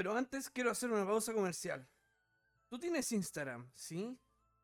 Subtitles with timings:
[0.00, 1.86] Pero antes quiero hacer una pausa comercial.
[2.70, 4.18] Tú tienes Instagram, ¿sí?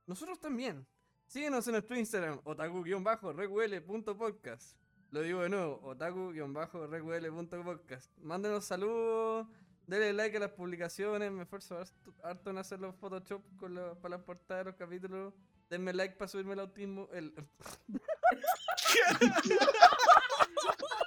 [0.07, 0.87] Nosotros también.
[1.27, 4.79] Síguenos en nuestro Instagram, otaku-reql.podcast.
[5.11, 8.17] Lo digo de nuevo, otaku-reql.podcast.
[8.17, 9.47] Mándenos saludos,
[9.87, 11.79] denle like a las publicaciones, me esfuerzo
[12.23, 15.35] harto- en hacer los Photoshop con la- para las portadas de los capítulos.
[15.69, 17.11] Denme like para subirme el autismo.
[17.13, 17.35] El...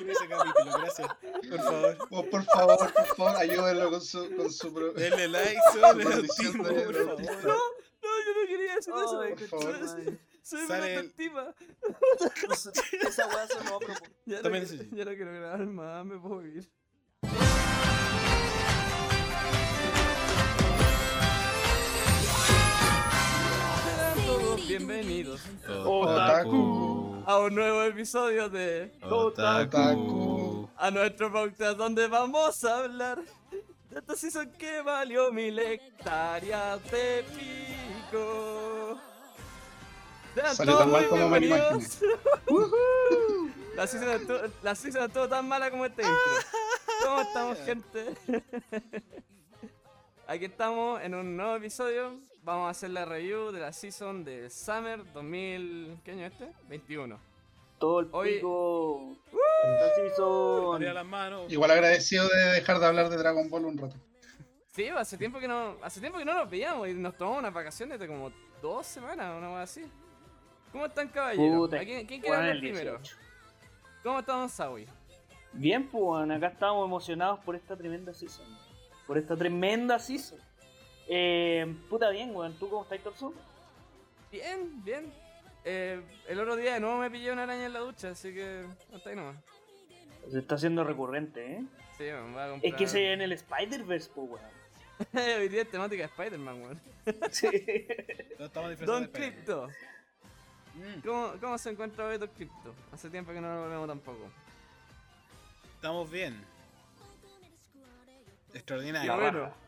[0.00, 1.08] En ese capítulo, gracias.
[1.48, 1.98] Por favor.
[2.10, 6.12] Oh, por favor, por favor, ayúdenlo con su, con su pro- Denle like, de favor.
[6.12, 6.52] autista.
[6.62, 9.20] No, yo no quería decir eso.
[9.20, 9.88] Ay, por favor.
[10.42, 11.54] Soy- Sale una el- tontima.
[13.08, 14.04] Esa weá a propósito.
[14.26, 14.96] Ya no, También quiero- eso sí.
[14.96, 16.70] ya no quiero grabar más, me puedo ir.
[23.84, 25.40] Sean todos bienvenidos
[25.84, 27.05] Otaku.
[27.26, 30.70] A un nuevo episodio de Otaku.
[30.76, 33.18] a nuestro podcast donde vamos a hablar
[33.90, 39.00] de esta season que valió mil hectáreas de pico.
[40.36, 41.56] Sean Salió tan mal muy como me lo.
[43.74, 46.16] La season, estuvo, la season estuvo tan mala como este intro.
[47.04, 48.14] ¿Cómo estamos, gente?
[50.28, 52.18] Aquí estamos en un nuevo episodio.
[52.46, 55.98] Vamos a hacer la review de la season de Summer 2000.
[56.04, 56.52] ¿Qué año es este?
[56.68, 57.18] 21.
[57.80, 59.16] Todo el Hoy- pico.
[59.96, 60.76] Season.
[60.76, 61.52] Arriba las manos.
[61.52, 63.96] Igual agradecido de dejar de hablar de Dragon Ball un rato.
[64.70, 67.52] Sí, hace tiempo que no, hace tiempo que no nos veíamos y nos tomamos unas
[67.52, 68.30] vacaciones de como
[68.62, 69.82] dos semanas, una cosa así.
[70.70, 71.56] ¿Cómo están, caballeros?
[71.56, 72.98] Puta, ¿A quién, quién quiere hablar primero?
[72.98, 73.16] 18.
[74.04, 74.86] ¿Cómo estamos, Sawi?
[75.52, 78.46] Bien, pues, acá estamos emocionados por esta tremenda season.
[79.04, 80.38] Por esta tremenda season.
[81.08, 82.54] Eh, puta bien, weón.
[82.58, 83.32] ¿Tú cómo estás, Torso?
[84.30, 85.12] Bien, bien.
[85.64, 88.64] Eh, el otro día de nuevo me pillé una araña en la ducha, así que
[88.94, 89.36] hasta ahí nomás.
[90.30, 91.64] Se está haciendo recurrente, ¿eh?
[91.96, 92.60] Sí, me voy a comprar.
[92.62, 94.56] Es que se en el Spider-Verse, pues, weón.
[95.40, 96.80] Hoy día es temática de Spider-Man, weón.
[97.30, 97.48] Sí.
[98.38, 99.06] No estamos Don.
[99.06, 99.68] Crypto.
[100.74, 102.74] Mm, ¿Cómo, ¿Cómo se encuentra hoy Don Crypto?
[102.92, 104.30] Hace tiempo que no lo vemos tampoco.
[105.74, 106.44] Estamos bien.
[108.52, 109.16] Extraordinario.
[109.16, 109.65] Bueno.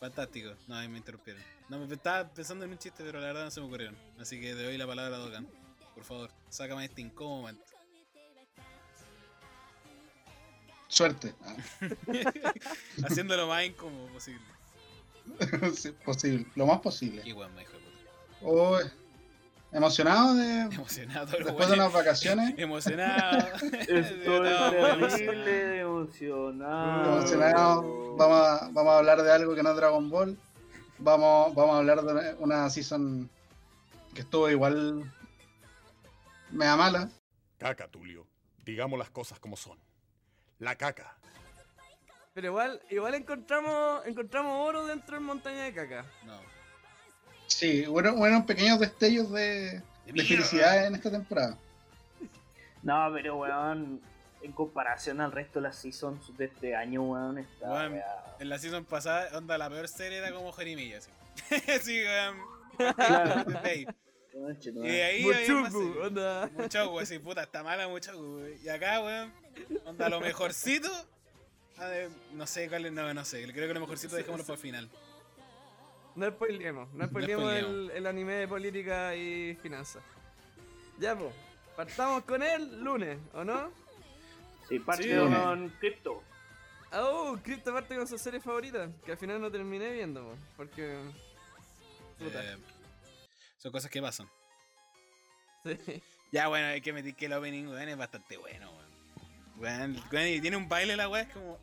[0.00, 0.54] Fantástico.
[0.66, 1.42] No, ahí me interrumpieron.
[1.68, 3.96] No, me estaba pensando en un chiste, pero la verdad no se me ocurrieron.
[4.18, 5.46] Así que te doy la palabra a Dogan.
[5.94, 7.62] Por favor, sácame este incómodo momento.
[10.88, 11.34] Suerte.
[11.44, 11.56] Ah,
[13.04, 14.44] Haciendo lo más incómodo posible.
[15.76, 17.22] sí, posible, lo más posible.
[17.34, 17.78] Weón, me puta.
[18.42, 18.78] Oh,
[19.72, 21.26] emocionado de Emocionado.
[21.26, 22.54] después de unas vacaciones.
[22.58, 23.38] Emocionado.
[23.72, 27.18] Estoy terrible emocionado.
[27.18, 28.16] emocionado.
[28.16, 30.38] Vamos a, vamos a hablar de algo que no es Dragon Ball.
[30.98, 33.30] Vamos, vamos a hablar de una, season
[34.14, 35.10] que estuvo igual
[36.50, 37.08] mea mala.
[37.58, 38.26] Caca, Tulio.
[38.64, 39.78] Digamos las cosas como son.
[40.58, 41.16] La caca.
[42.34, 46.04] Pero igual, igual encontramos, encontramos oro dentro del montaña de caca.
[46.24, 46.59] No.
[47.50, 51.58] Sí, bueno, bueno, pequeños destellos de, de felicidad en esta temporada.
[52.82, 54.00] No, pero weón,
[54.42, 57.70] en comparación al resto de las seasons de este año, weón, está.
[57.70, 58.36] Weón, weá.
[58.38, 61.10] En la season pasada, onda, la peor serie era como Jeremilla, así.
[61.82, 62.94] sí, weón.
[62.94, 63.44] Claro.
[63.46, 63.86] Desde ahí.
[64.32, 65.74] Conche, Y de ahí series.
[65.74, 66.48] onda.
[66.56, 68.56] Mucho, güey, sí, puta, está mala mucho, güey.
[68.62, 69.32] Y acá, weón,
[69.84, 70.88] onda, lo mejorcito.
[71.76, 73.42] a ver, no sé cuál es, no, no sé.
[73.52, 74.88] Creo que lo mejorcito dejémoslo para el final.
[76.16, 80.02] No spoilemos, no spoilemos el, el anime de política y finanzas.
[80.98, 81.32] Ya, pues,
[81.76, 83.70] partamos con el lunes, ¿o no?
[84.68, 85.10] Sí, parte Sí.
[85.16, 86.22] con Crypto.
[86.92, 90.98] Oh, Crypto parte con su serie favorita, que al final no terminé viendo, po, porque...
[92.18, 92.42] Puta.
[92.44, 92.58] Eh,
[93.58, 94.28] son cosas que pasan.
[95.64, 96.02] Sí.
[96.32, 98.90] Ya, bueno, hay que meter que el opening, weón, es bastante bueno, weón.
[99.58, 101.58] Weón, weón, y tiene un baile la weá, es como.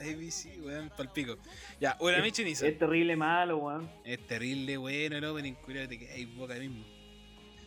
[0.00, 1.36] ABC, weón, palpico.
[1.80, 2.66] Ya, Uramichi Nisa.
[2.66, 3.90] Es terrible malo, weón.
[4.04, 6.84] Es terrible bueno el opening, culiao, te quedas boca mismo.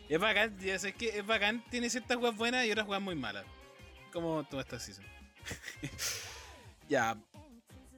[0.08, 3.14] Es bacán, ya sabes que es bacán, tiene ciertas weas buenas y otras weas muy
[3.14, 3.44] malas.
[4.12, 5.04] Como toda esta season.
[6.88, 7.16] ya.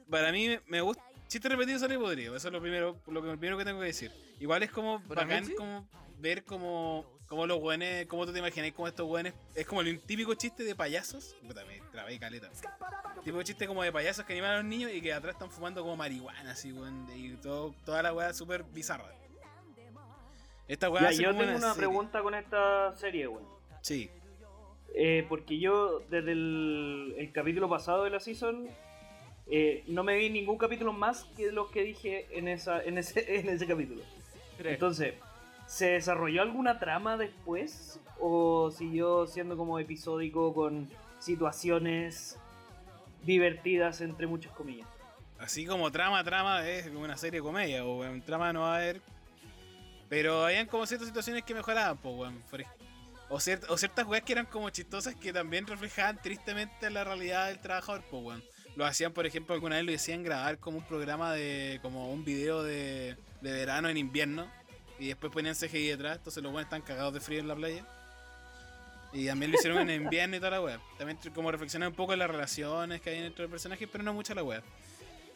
[0.09, 1.03] Para mí me- gusta.
[1.27, 4.11] Chiste repetido sale podrido, eso es lo primero, lo, que, primero que tengo que decir.
[4.39, 5.87] Igual es como bacán como
[6.19, 9.33] ver como, como los weones, como tú te imaginas como estos weones.
[9.53, 11.35] Es como el típico chiste de payasos.
[11.45, 12.49] Puta, me trabé caleta.
[13.23, 15.81] Tipo chiste como de payasos que animan a los niños y que atrás están fumando
[15.81, 17.07] como marihuana, así, weón.
[17.15, 19.05] Y todo, toda la weá súper bizarra.
[20.67, 21.75] Esta weá yo tengo una serie.
[21.75, 23.47] pregunta con esta serie, weón.
[23.81, 24.09] Sí.
[24.93, 28.69] Eh, porque yo, desde el, el capítulo pasado de la season,
[29.47, 33.39] eh, no me vi ningún capítulo más que los que dije en, esa, en, ese,
[33.39, 34.01] en ese capítulo.
[34.57, 34.73] Tres.
[34.73, 35.15] Entonces,
[35.67, 37.99] ¿se desarrolló alguna trama después?
[38.19, 40.89] ¿O siguió siendo como episódico con
[41.19, 42.37] situaciones
[43.23, 44.87] divertidas, entre muchas comillas.
[45.39, 48.77] Así como trama, trama es una serie de comedia, o weón, trama no va a
[48.77, 49.01] haber.
[50.07, 52.43] Pero habían como ciertas situaciones que mejoraban, pues, weón.
[53.27, 57.47] O, ciert- o ciertas weas que eran como chistosas que también reflejaban tristemente la realidad
[57.47, 58.43] del trabajador, pues, weón.
[58.75, 61.79] Lo hacían, por ejemplo, alguna vez lo decían grabar como un programa de.
[61.81, 64.47] como un video de, de verano en invierno.
[64.99, 67.85] Y después ponían CGI detrás, entonces los weones están cagados de frío en la playa.
[69.13, 70.79] Y también lo hicieron en invierno y toda la wea.
[70.97, 74.13] También como reflexionar un poco en las relaciones que hay entre los personajes, pero no
[74.13, 74.61] mucho la wea.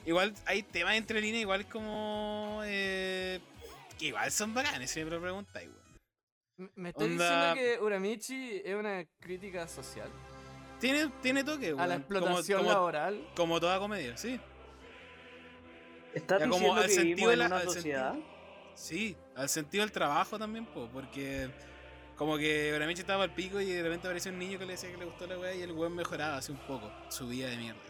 [0.05, 2.61] Igual hay temas entre líneas, igual como.
[2.65, 3.39] Eh,
[3.97, 6.71] que igual son bacanes, si me lo preguntáis, weón.
[6.75, 10.09] ¿Me estás Onda- diciendo que Uramichi es una crítica social?
[10.79, 13.27] Tiene, tiene toque, A la weón, explotación como, como, laboral.
[13.35, 14.39] como toda comedia, sí.
[16.13, 18.15] ¿Estás Ya como diciendo al que sentido vivimos de en la- una sociedad?
[18.79, 21.49] Sí, al sentido del trabajo también, po, porque
[22.15, 24.89] como que Uramichi estaba al pico y de repente apareció un niño que le decía
[24.89, 27.57] que le gustó la weá y el weón mejoraba así un poco su vida de
[27.57, 27.81] mierda.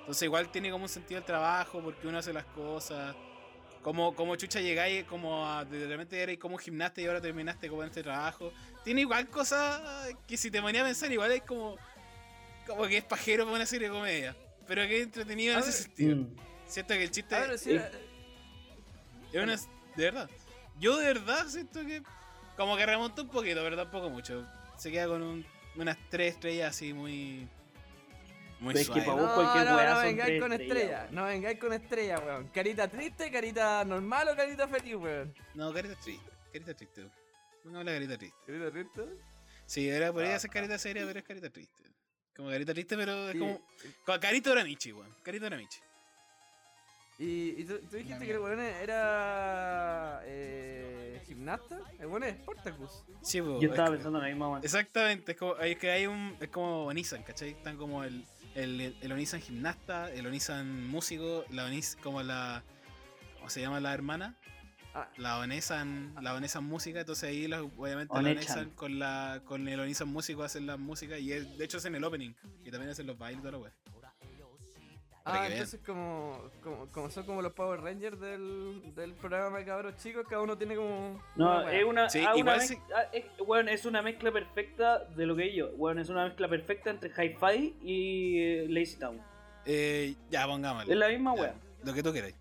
[0.00, 3.14] Entonces igual tiene como un sentido del trabajo, porque uno hace las cosas.
[3.82, 7.68] Como, como chucha llegáis, como a, de repente eres como un gimnasta y ahora terminaste
[7.68, 8.52] como en este trabajo.
[8.82, 11.76] Tiene igual cosas que si te ponía a pensar, igual es como,
[12.66, 14.36] como que es pajero para una serie de comedia.
[14.66, 16.16] Pero que es entretenido en A ese ver, sentido.
[16.16, 16.36] Mm.
[16.66, 17.90] Siento que el chiste pero sí, eh,
[19.32, 19.79] es una.
[20.00, 20.30] De verdad.
[20.78, 22.02] Yo de verdad siento que.
[22.56, 24.46] Como que remonta un poquito, pero tampoco mucho.
[24.76, 27.48] Se queda con un- unas tres estrellas así muy.
[28.60, 31.08] Muy es que vos No, cualquier no, no vengáis con estrellas, estrella.
[31.12, 32.48] No vengáis con estrella, weón.
[32.48, 35.34] Carita triste, carita normal o carita feliz, weón.
[35.54, 36.30] No, carita triste.
[36.52, 37.06] Carita triste.
[37.62, 38.36] Pongamos la carita triste.
[38.46, 39.02] Carita triste.
[39.66, 41.84] Sí, era, podría Ah, ser carita seria, pero es carita triste.
[42.36, 43.38] Como carita triste, pero es Sí.
[43.38, 43.60] como.
[44.04, 45.14] como Carita Oramichi, weón.
[45.22, 45.78] Carita Oramichi.
[47.20, 51.78] Y, y tú, tú dijiste que el weón era eh, gimnasta.
[51.98, 53.04] El weón es Spartacus.
[53.20, 54.60] Sí, Yo es estaba que- pensando en la misma weá.
[54.62, 56.34] Exactamente, es como, es que hay un.
[56.40, 57.50] Es como Onisan, ¿cachai?
[57.50, 58.24] Están como el,
[58.54, 62.62] el, el Onisan gimnasta, el Onisan músico, la Onis como la.
[63.36, 64.34] ¿Cómo se llama la hermana?
[64.94, 68.30] Ah, La Onisan, la Onisan música, entonces ahí los- obviamente la.
[68.30, 71.94] Onisan con la con el Onisan músico hacen la música y es- de hecho hacen
[71.94, 72.32] el opening
[72.64, 73.72] y también hacen los bailes y toda la wea.
[75.30, 75.62] Para ah que vean.
[75.62, 80.26] entonces como, como, como son como los Power Rangers del, del programa de cabros chicos,
[80.28, 81.22] cada uno tiene como...
[81.36, 85.26] No, una es una, Sí, ah, una ah, es, weón, es una mezcla perfecta de
[85.26, 85.70] lo que yo.
[85.76, 89.20] Weón, es una mezcla perfecta entre Hi-Fi y eh, Lazy Town.
[89.66, 90.92] Eh, ya, pongámosle.
[90.92, 91.54] Es la misma weá.
[91.84, 92.34] Lo que tú queráis.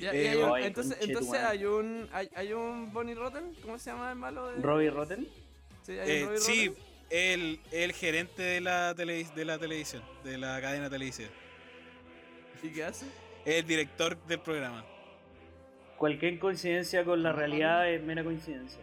[0.00, 3.54] Ya, Eh, y hay un- Ay, entonces, entonces hay un hay, hay un Bonnie Rotten,
[3.62, 4.46] ¿cómo se llama el malo?
[4.48, 4.62] De...
[4.62, 5.28] Robbie Rotten.
[5.82, 6.84] Sí, hay Eh, un Robbie sí, Rotten.
[7.10, 11.28] el, el gerente de la, televis- de la televisión, de la cadena televisiva.
[12.62, 13.06] ¿Y qué hace?
[13.44, 14.84] El director del programa.
[15.96, 18.80] Cualquier coincidencia con la realidad es mera coincidencia.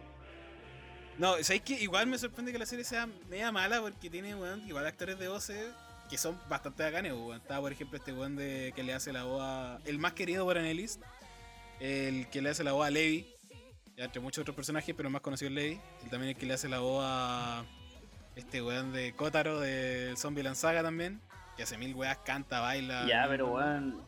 [1.18, 4.66] No, ¿sabéis que Igual me sorprende que la serie sea media mala porque tiene, weón,
[4.68, 5.66] igual actores de voces
[6.10, 7.36] que son bastante bacanes, weón.
[7.36, 9.78] Está, por ejemplo, este weón de, que le hace la voz a...
[9.84, 11.00] El más querido por Annelies.
[11.80, 13.26] El que le hace la voz a Levi.
[13.96, 15.80] Ya entre muchos otros personajes, pero el más conocido es Levi.
[16.04, 17.64] Y también el que le hace la voz a...
[18.36, 21.20] Este weón de Kotaro de Zombie Saga también.
[21.56, 23.06] Que hace mil weas, canta, baila.
[23.06, 24.02] Ya, pero weón.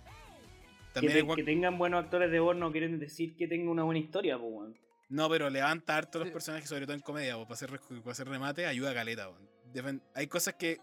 [0.95, 3.85] Que, También te- que tengan buenos actores de voz no quieren decir que tenga una
[3.85, 4.79] buena historia, pues weón.
[5.09, 7.71] No, pero levanta harto los personajes, sobre todo en comedia, po, para hacer,
[8.03, 9.29] para hacer remate, ayuda a caleta.
[9.29, 9.49] weón.
[9.73, 10.79] Defen- hay cosas que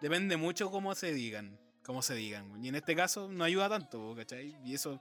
[0.00, 2.50] depende mucho cómo se digan, cómo se digan.
[2.50, 2.64] weón.
[2.64, 4.56] Y en este caso no ayuda tanto, po, ¿cachai?
[4.64, 5.00] Y eso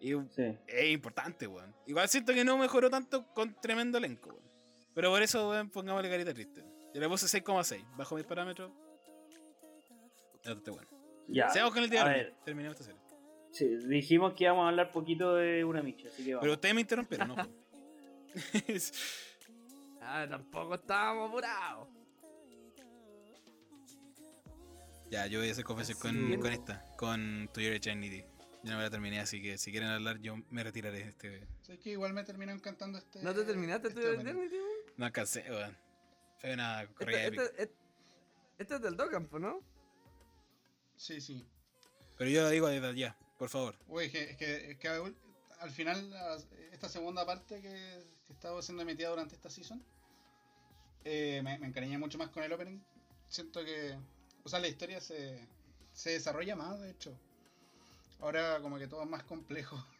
[0.00, 0.56] Sí.
[0.66, 1.74] es importante, weón.
[1.86, 4.48] Igual siento que no mejoró tanto con tremendo elenco, weón.
[4.94, 6.64] Pero por eso, weón, pongámosle carita triste.
[6.94, 8.72] Yo le puse 6,6, bajo mis parámetros.
[10.54, 10.88] Bueno.
[11.28, 11.48] Ya.
[11.50, 12.12] Seamos con el a diario.
[12.12, 12.34] ver.
[12.44, 13.00] Terminemos esta serie.
[13.50, 16.42] Sí, dijimos que íbamos a hablar poquito de una micha, así que vamos.
[16.42, 17.36] Pero ustedes me interrumpieron, ¿no?
[20.00, 21.88] Ah, tampoco estábamos apurados.
[25.10, 28.24] Ya, yo voy a hacer confesión Así con, con esta, con To Your Eternity.
[28.62, 31.46] Yo no me la terminé, así que si quieren hablar, yo me retiraré de este.
[31.62, 33.22] Sé que igual me terminó encantando este.
[33.22, 34.00] ¿No te terminaste este.
[34.14, 34.56] Eternity?
[34.56, 34.68] weón?
[34.96, 35.76] No alcancé, weón.
[36.38, 37.42] Fue una corrida Este, épica.
[37.44, 37.74] este, este,
[38.58, 39.60] este es del Docampo, ¿no?
[40.98, 41.46] Sí, sí.
[42.18, 43.74] Pero yo lo digo desde ya, por favor.
[43.86, 45.14] Uy, es que, es que, es que al
[45.60, 46.14] al final,
[46.72, 49.82] esta segunda parte que, que estaba siendo emitida durante esta season,
[51.04, 52.80] eh, me, me encariñé mucho más con el opening.
[53.28, 53.98] Siento que,
[54.44, 55.46] o sea, la historia se,
[55.92, 57.18] se desarrolla más, de hecho.
[58.20, 59.76] Ahora como que todo es más complejo.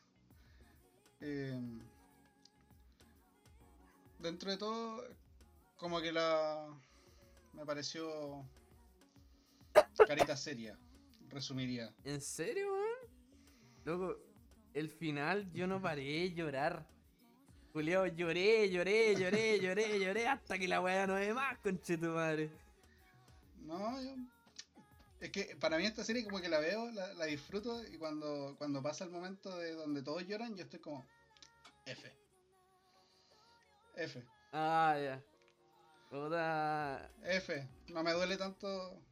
[1.21, 1.61] Eh,
[4.21, 5.05] dentro de todo,
[5.77, 6.65] como que la...
[7.55, 8.45] Me pareció...
[10.07, 10.79] Carita seria,
[11.31, 11.95] resumiría.
[12.05, 12.89] ¿En serio, weón?
[13.85, 14.17] Loco,
[14.75, 16.87] el final yo no paré de llorar.
[17.73, 22.07] Julio, lloré, lloré, lloré, lloré, lloré hasta que la weá no ve más, conche tu
[22.07, 22.51] madre.
[23.61, 24.15] No, yo.
[25.21, 28.55] Es que para mí esta serie como que la veo, la, la disfruto y cuando,
[28.57, 31.07] cuando pasa el momento de donde todos lloran, yo estoy como
[31.85, 32.13] F.
[33.97, 34.25] F.
[34.53, 35.23] Ah, ya.
[36.09, 37.11] Puta.
[37.25, 37.69] F.
[37.89, 39.03] No me duele tanto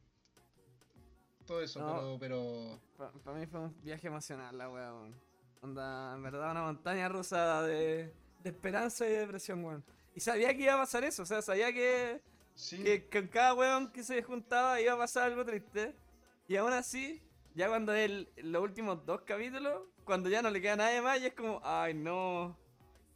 [1.47, 2.17] todo eso, No.
[2.19, 5.15] pero, pero Para mí fue un viaje emocional la weón.
[5.61, 8.13] Onda, en verdad, una montaña rusa de,
[8.43, 9.83] de esperanza y depresión, weón.
[10.13, 12.21] Y sabía que iba a pasar eso, o sea, sabía que,
[12.53, 12.83] sí.
[12.83, 15.95] que con cada weón que se juntaba iba a pasar algo triste.
[16.47, 17.21] Y aún así,
[17.55, 21.25] ya cuando el, los últimos dos capítulos, cuando ya no le queda nadie más, y
[21.25, 22.55] es como, ay, no,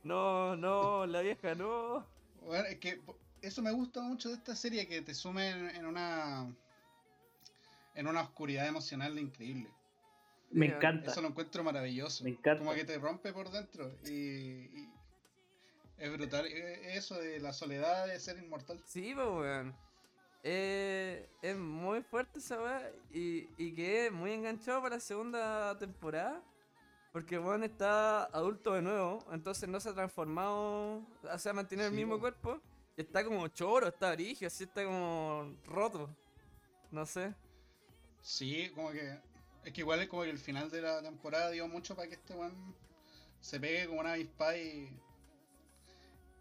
[0.04, 2.06] no, no, la vieja no.
[2.42, 3.00] Bueno, es que
[3.42, 6.52] eso me gusta mucho de esta serie, que te sume en, en una
[7.96, 9.70] en una oscuridad emocional increíble.
[10.52, 11.12] Me encanta.
[11.12, 12.24] Eso lo encuentro maravilloso.
[12.24, 12.60] Me encanta.
[12.60, 13.92] Como que te rompe por dentro.
[14.06, 14.94] Y, y
[15.98, 16.46] es brutal.
[16.48, 18.82] eh, Eso de la soledad de ser inmortal.
[18.86, 19.76] Sí, pues, weón.
[20.44, 26.42] Eh, es muy fuerte esa weá y, y quedé muy enganchado para la segunda temporada.
[27.14, 31.92] Porque weón está adulto de nuevo, entonces no se ha transformado, o sea, mantiene el
[31.92, 32.22] mismo po.
[32.22, 32.62] cuerpo.
[32.98, 36.10] Y está como choro, está brígido, así está como roto.
[36.90, 37.34] No sé.
[38.22, 39.20] Sí, como que.
[39.64, 42.16] Es que igual es como que el final de la temporada dio mucho para que
[42.16, 42.76] este weón
[43.40, 45.00] se pegue como una avispa y.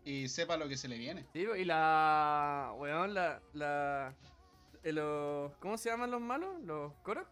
[0.04, 1.26] y sepa lo que se le viene.
[1.32, 2.72] Sí, y la.
[2.76, 3.42] weón, la.
[3.52, 4.14] la
[4.82, 6.62] eh, los, ¿Cómo se llaman los malos?
[6.62, 7.28] ¿Los Korok?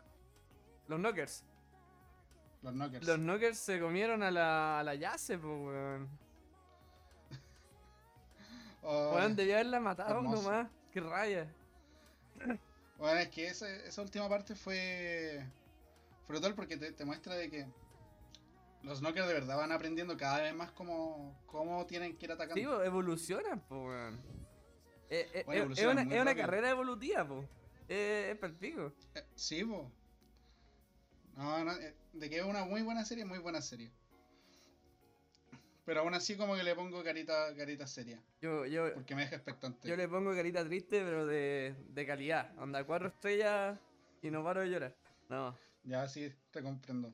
[0.88, 1.45] Los Knockers.
[2.62, 3.07] Los knockers.
[3.07, 6.09] Los Knockers se comieron a la, a la Yase, pues, weón.
[8.83, 10.69] Oh, Weón, debía haberla matado nomás.
[10.93, 11.52] Qué raya.
[12.99, 15.47] Bueno, es que esa, esa última parte fue
[16.26, 17.67] brutal porque te, te muestra de que
[18.83, 22.61] los knockers de verdad van aprendiendo cada vez más cómo, cómo tienen que ir atacando.
[22.61, 24.21] Sí, po, evolucionan, pues, weón.
[25.11, 27.49] Eh, eh, Bueno, eh, es una, es una carrera evolutiva, pues.
[27.88, 28.93] Eh, es perpico.
[29.14, 29.90] Eh, sí, po.
[31.37, 31.73] No, no,
[32.12, 33.93] de que es una muy buena serie, muy buena serie.
[35.88, 39.37] Pero aún así como que le pongo carita, carita seria, Yo, yo, porque me deja
[39.37, 39.88] expectante.
[39.88, 42.52] yo le pongo carita triste, pero de, de calidad.
[42.59, 43.80] Onda, cuatro estrellas
[44.21, 44.95] y no paro de llorar.
[45.30, 45.57] No.
[45.85, 47.11] Ya sí, te comprendo.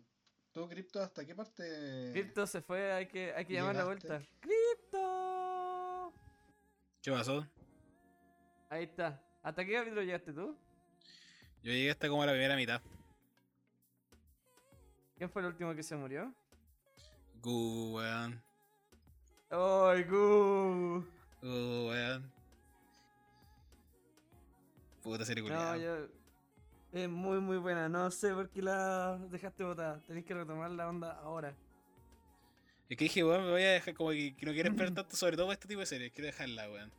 [0.50, 2.10] ¿Tú, Crypto, hasta qué parte?
[2.14, 4.20] Crypto se fue, hay que, hay que llamar la vuelta.
[4.40, 6.12] ¡Crypto!
[7.00, 7.46] ¿Qué pasó?
[8.70, 9.22] Ahí está.
[9.44, 10.58] ¿Hasta qué capítulo llegaste tú?
[11.62, 12.82] Yo llegué hasta como a la primera mitad.
[15.16, 16.34] ¿Quién fue el último que se murió?
[17.40, 18.43] Gu, weón.
[19.56, 21.04] ¡Ay, Gu!
[21.42, 22.32] Gu, weón.
[25.02, 25.76] Puta serie No, culiada.
[25.76, 26.08] yo.
[26.92, 27.88] Es muy, muy buena.
[27.88, 30.00] No sé por qué la dejaste botada.
[30.06, 31.54] Tenés que retomar la onda ahora.
[32.88, 35.16] Es que dije, weón, me voy a dejar como que, que no quiero esperar tanto,
[35.16, 36.12] sobre todo este tipo de series.
[36.12, 36.92] Quiero dejarla, weón.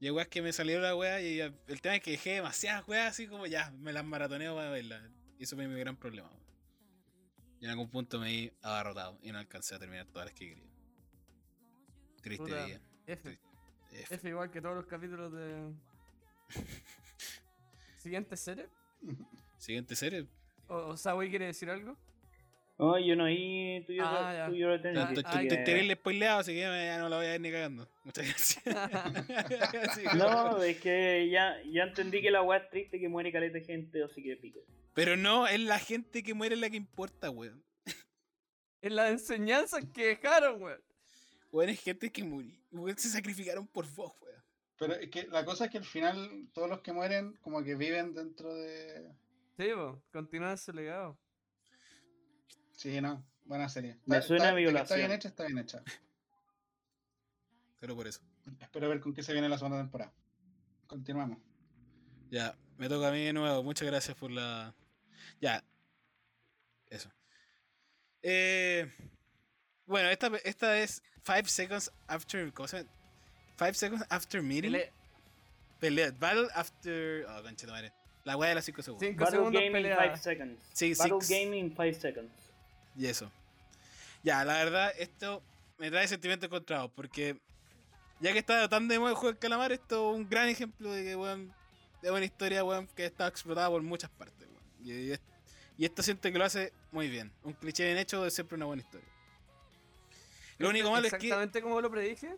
[0.00, 2.88] Y hay weas que me salió la wea y el tema es que dejé demasiadas
[2.88, 5.02] weas así como ya, me las maratoneo para verlas.
[5.38, 6.40] Y eso fue mi gran problema, weón.
[7.60, 10.48] Y en algún punto me vi abarrotado y no alcancé a terminar todas las que
[10.48, 10.70] quería.
[12.22, 12.66] Triste Puta.
[12.66, 12.80] día.
[13.06, 13.38] F.
[13.92, 14.14] F.
[14.14, 15.72] F igual que todos los capítulos de.
[17.98, 18.66] Siguiente serie.
[19.58, 20.26] Siguiente serie.
[20.68, 21.96] ¿O, o Sawi quiere decir algo?
[22.78, 24.46] No, yo no oí tu Ah, ya.
[24.48, 24.70] tuyo.
[24.70, 27.30] Ah, Estoy ah, estoy- que- estoy terrible spoileado, así que ya, no la voy a
[27.30, 27.86] ver ni cagando.
[28.04, 28.64] Muchas gracias.
[30.16, 33.64] No, es que ya, ya entendí que la weá es triste que muere caleta de
[33.64, 34.60] gente o sí que pica.
[34.94, 37.62] Pero no, es la gente que muere la que importa, weón.
[38.80, 40.80] En las enseñanzas que dejaron, weón.
[41.52, 42.56] Weón, es gente que murió.
[42.96, 44.42] Se sacrificaron por vos, weón.
[44.78, 47.74] Pero es que la cosa es que al final todos los que mueren como que
[47.74, 49.12] viven dentro de...
[49.58, 51.18] Sí, po, continúa su legado.
[52.72, 53.98] Sí, no, buena serie.
[54.06, 54.98] Me Está- suena está- a que Está violación.
[55.00, 55.82] bien hecha, está bien hecha.
[57.78, 58.20] Solo por eso.
[58.60, 60.12] Espero ver con qué se viene la segunda temporada.
[60.86, 61.38] Continuamos.
[62.30, 63.62] Ya, me toca a mí de nuevo.
[63.62, 64.74] Muchas gracias por la.
[65.40, 65.62] Ya.
[66.88, 67.10] Eso.
[68.22, 68.90] Eh,
[69.90, 72.52] bueno, esta, esta es 5 seconds after.
[72.52, 72.90] ¿Cómo se llama?
[73.58, 74.70] 5 seconds after meeting.
[74.72, 74.92] Pele-
[75.80, 76.10] Pelea.
[76.18, 77.26] Battle after.
[77.28, 77.92] Oh, concha de madre.
[78.24, 79.06] La weá de las 5 segundos.
[79.08, 79.96] Cinco Battle segundos Game in pelea.
[80.02, 80.62] 5 seconds.
[80.72, 81.28] Sí, Battle six.
[81.30, 82.32] Game in 5 seconds.
[82.96, 83.30] Y eso.
[84.22, 85.42] Ya, la verdad, esto
[85.78, 86.90] me trae sentimientos encontrados.
[86.94, 87.40] Porque
[88.20, 90.92] ya que está tan de moda el juego del calamar, esto es un gran ejemplo
[90.92, 91.52] de que, weón,
[92.02, 94.64] de una historia, weón, que está explotada por muchas partes, weón.
[94.84, 95.20] Y, y es-
[95.78, 97.32] y esto siento que lo hace muy bien.
[97.42, 99.08] Un cliché bien hecho es siempre una buena historia.
[100.60, 101.16] Lo único malo es que.
[101.16, 102.36] Exactamente como lo predije.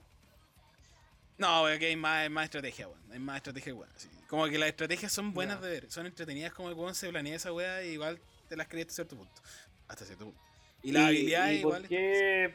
[1.38, 3.12] No, que hay más, hay más estrategia, weón.
[3.12, 3.90] Hay más estrategia, weón.
[3.96, 4.08] sí.
[4.28, 5.90] Como que las estrategias son buenas de ver.
[5.90, 8.94] Son entretenidas como el weón se planea esa weá y igual te las crees hasta
[8.94, 9.42] cierto punto.
[9.88, 10.40] Hasta cierto punto.
[10.82, 11.82] Y las habilidades y igual.
[11.82, 12.54] ¿por qué,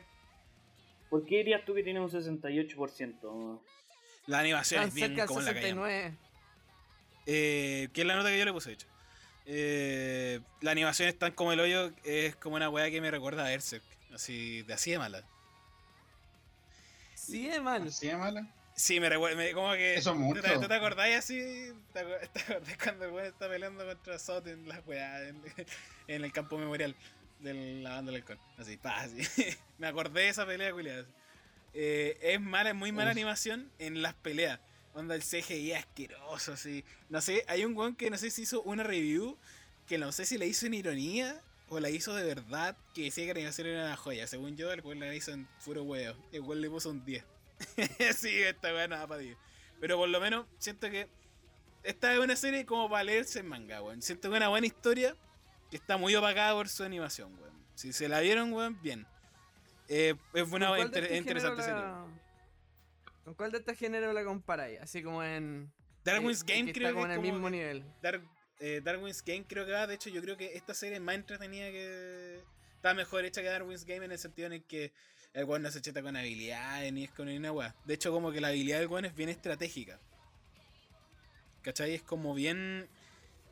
[1.09, 3.62] ¿Por qué dirías tú que tiene un 68%?
[4.27, 5.67] La animación Tan es bien como en la calle.
[5.67, 6.17] 69.
[7.25, 8.88] Eh, que es la nota que yo le puse, de hecho.
[9.45, 13.45] Eh, la animación es tan como el hoyo, es como una weá que me recuerda
[13.45, 13.83] a Berserk.
[14.13, 15.25] Así, de así de mala.
[17.27, 17.88] Sí, es mal.
[17.88, 18.48] ¿Así de mala?
[18.75, 19.96] Sí, me recuerda, como que.
[19.96, 20.41] Eso es mucho.
[20.41, 21.39] ¿Tú te, tú te acordás así?
[21.93, 25.41] ¿Te acordás cuando el weón está peleando contra Sot en la weá, en,
[26.07, 26.96] en el campo memorial
[27.39, 28.39] de la banda del alcohol?
[28.57, 29.22] Así, pa, así.
[29.77, 31.05] me acordé de esa pelea, culiada.
[31.74, 33.17] Eh, es mala, es muy mala Uf.
[33.17, 34.60] animación en las peleas.
[34.93, 36.84] Onda el CGI asqueroso, así.
[37.10, 39.38] No sé, hay un weón que no sé si hizo una review
[39.88, 43.25] que no sé si la hizo en ironía o la hizo de verdad, que decía
[43.25, 44.25] que la animación era una joya.
[44.27, 46.17] Según yo, el weón la hizo en puro huevo.
[46.31, 47.24] El weón le puso un 10.
[48.15, 49.38] sí, esta weá nada para 10.
[49.79, 51.07] Pero por lo menos siento que
[51.83, 54.01] esta es una serie como para leerse en manga, weón.
[54.01, 55.15] Siento que es una buena historia
[55.69, 57.53] que está muy opacada por su animación, weón.
[57.75, 59.05] Si se la vieron, weón, bien.
[59.89, 61.81] Eh, es una ¿Con cuál de inter- este interesante serie.
[63.24, 64.79] ¿Con cuál de este género la comparáis?
[64.81, 65.71] Así como en.
[66.03, 67.83] Darwin's Game que creo está como que en es el como mismo nivel.
[68.01, 68.21] Dar-
[68.60, 71.16] eh, Darwin's Game creo que va, de hecho yo creo que esta serie es más
[71.16, 72.42] entretenida que...
[72.76, 74.92] Está mejor hecha que Darwin's Game en el sentido en el que
[75.34, 77.76] el weón no se cheta con habilidades ni es con una weá.
[77.86, 80.00] De hecho como que la habilidad del weón es bien estratégica.
[81.64, 81.94] ¿Cachai?
[81.96, 82.88] Es como bien...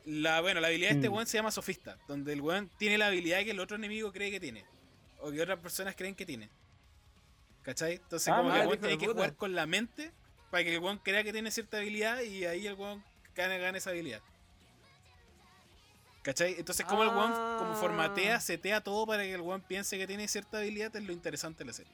[0.04, 1.12] La, bueno, la habilidad de este Mm.
[1.14, 4.30] weón se llama sofista, donde el weón tiene la habilidad que el otro enemigo cree
[4.30, 4.64] que tiene.
[5.18, 6.48] O que otras personas creen que tiene.
[7.62, 7.94] ¿Cachai?
[7.94, 10.12] Entonces Ah, como que el weón tiene que jugar con la mente
[10.52, 13.02] para que el weón crea que tiene cierta habilidad y ahí el weón
[13.34, 14.22] gane, gane esa habilidad.
[16.26, 16.56] ¿Cachai?
[16.58, 18.40] Entonces como el weón como formatea, Ah.
[18.40, 21.66] setea todo para que el weón piense que tiene cierta habilidad es lo interesante de
[21.66, 21.92] la serie.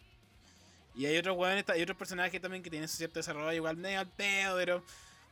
[0.94, 4.00] Y hay otros weones, hay otros personajes también que tienen su cierto desarrollo igual medio
[4.00, 4.82] al pedo, pero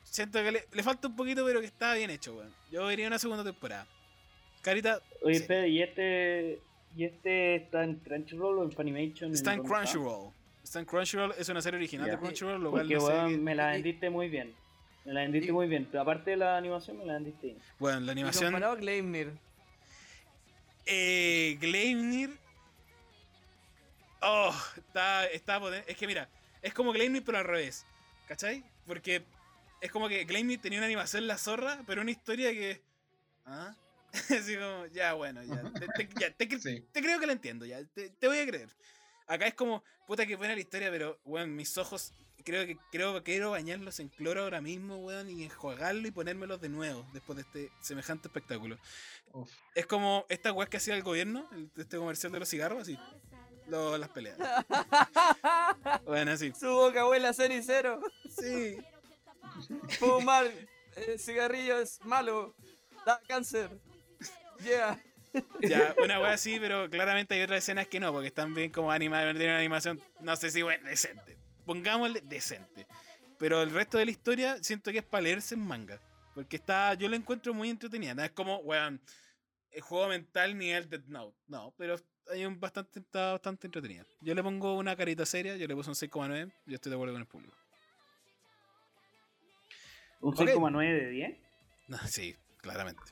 [0.05, 2.53] siento que le, le falta un poquito, pero que está bien hecho, weón.
[2.71, 3.87] Yo vería una segunda temporada.
[4.61, 5.41] Carita, Oye, Sí.
[5.43, 6.61] espera, ¿y este,
[6.95, 9.33] ¿y este está en Crunchyroll o en Funimation?
[9.33, 10.31] está en Crunchyroll.
[10.63, 13.43] Está en Crunchyroll, es una serie original de Crunchyroll, lo cual Porque, no sé weón,
[13.43, 14.55] me la y- vendiste muy bien.
[15.05, 15.87] Me la vendiste y- muy bien.
[15.91, 17.59] Pero aparte de la animación, me la vendiste bien.
[17.79, 18.47] Bueno, la animación...
[18.53, 19.33] comparado a Gleimnir.
[20.87, 22.37] Eh, Gleimnir.
[24.23, 25.91] Oh, está, está potente.
[25.91, 26.29] Es que mira,
[26.63, 27.87] es como Gleimnir pero al revés.
[28.29, 28.63] ¿Cachai?
[28.87, 29.25] Porque
[29.81, 32.81] es como que Gleimnir tenía una animación la zorra, pero una historia que.
[33.47, 33.75] ¿Ah?
[34.13, 35.63] Así como, ya bueno, ya.
[35.73, 36.85] Te, te- ya, te cre- Sí.
[36.93, 37.83] te creo que lo entiendo, ya.
[37.95, 38.69] Te, te voy a creer.
[39.27, 42.13] Acá es como, puta que buena la historia, pero, weón, mis ojos.
[42.45, 46.61] Creo que creo que quiero bañarlos en cloro ahora mismo, weón, y enjuagarlo y ponérmelos
[46.61, 48.79] de nuevo después de este semejante espectáculo.
[49.33, 49.51] Uf.
[49.75, 52.99] Es como esta weá que hacía el gobierno, el- este comercial de los cigarros, así.
[53.69, 54.37] Lo- las peleas.
[56.05, 56.53] bueno, así.
[56.59, 58.01] Su boca huele a cenicero.
[58.29, 58.77] Sí.
[59.99, 60.47] Fumar
[60.97, 62.55] eh, cigarrillo es malo.
[63.07, 63.71] Da cáncer.
[64.63, 65.03] Yeah.
[65.61, 68.91] Ya, una weá así, pero claramente hay otras escenas que no, porque están bien como
[68.91, 71.39] animadas, tienen una animación, no sé si bueno, decente.
[71.71, 72.85] Pongámosle decente.
[73.39, 76.01] Pero el resto de la historia siento que es para leerse en manga.
[76.35, 78.13] Porque está, yo lo encuentro muy entretenida.
[78.13, 79.01] No es como, weón,
[79.71, 81.39] el juego mental ni el Dead Note.
[81.47, 81.95] No, pero
[82.29, 84.05] hay un bastante, está bastante entretenida.
[84.21, 87.15] Yo le pongo una carita seria, yo le puse un 6,9, yo estoy de acuerdo
[87.15, 87.57] con el público.
[90.23, 90.41] ¿Un Ok.
[90.41, 91.39] 6,9 de 10?
[91.87, 93.03] No, sí, claramente.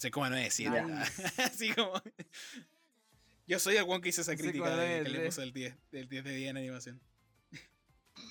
[0.00, 0.86] 6,97.
[0.86, 1.42] Nice.
[1.42, 1.92] Así como.
[3.46, 5.52] Yo soy el one que hizo esa crítica de, 6,9 que le de- puso el
[5.52, 7.00] 10, del 10 de 10 en animación.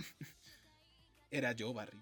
[1.31, 2.01] Era yo, Barry.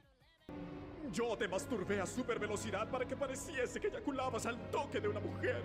[1.12, 5.19] Yo te masturbé a super velocidad para que pareciese que eyaculabas al toque de una
[5.19, 5.63] mujer.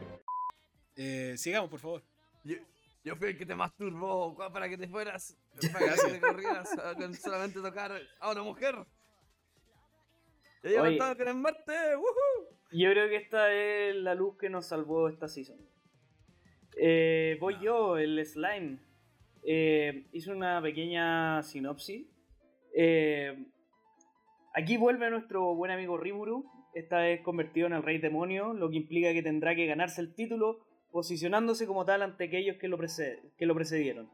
[0.96, 2.02] Eh, sigamos, por favor.
[2.44, 2.56] Yo,
[3.04, 5.36] yo fui el que te masturbó para que te fueras.
[5.72, 8.74] Para que te corrieras con solamente tocar a una mujer.
[10.64, 10.96] Oye.
[10.96, 11.96] todo con el Marte.
[11.96, 12.58] ¡Woohoo!
[12.72, 15.58] Yo creo que esta es la luz que nos salvó esta season.
[16.76, 18.78] Eh, voy yo, el slime.
[19.46, 22.06] Eh, hice una pequeña sinopsis.
[22.76, 23.46] Eh,
[24.52, 28.76] aquí vuelve nuestro buen amigo Riburu, esta vez convertido en el rey demonio, lo que
[28.76, 34.10] implica que tendrá que ganarse el título posicionándose como tal ante aquellos que lo, precedieron.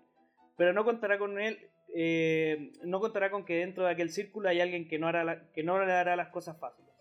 [0.57, 1.59] Pero no contará con él,
[1.95, 5.63] eh, no contará con que dentro de aquel círculo hay alguien que no, hará que
[5.63, 6.95] no le hará las cosas fáciles.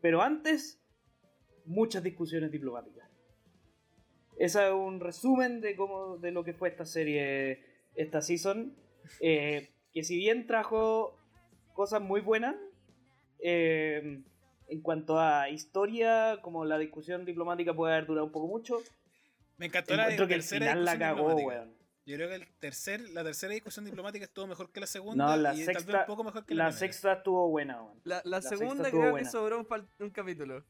[0.00, 0.80] Pero antes,
[1.64, 3.08] muchas discusiones diplomáticas.
[4.38, 7.60] Ese es un resumen de cómo de lo que fue esta serie,
[7.94, 8.76] esta season.
[9.20, 11.16] eh, que si bien trajo
[11.74, 12.56] cosas muy buenas,
[13.40, 14.22] eh,
[14.68, 18.82] en cuanto a historia, como la discusión diplomática puede haber durado un poco mucho,
[19.56, 21.76] Me encantó la, que el tercera final la cagó, weón.
[22.04, 25.36] Yo creo que el tercer, la tercera discusión diplomática estuvo mejor que la segunda No,
[25.36, 26.78] la y tal vez sexta, un poco mejor que la, la primera.
[26.78, 28.00] sexta estuvo buena, weón.
[28.04, 29.18] La, la La sexta segunda creo buena.
[29.18, 29.66] que sobró un,
[29.98, 30.64] un capítulo.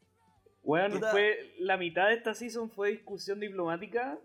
[0.64, 4.18] Weón, fue, la mitad de esta season fue discusión diplomática.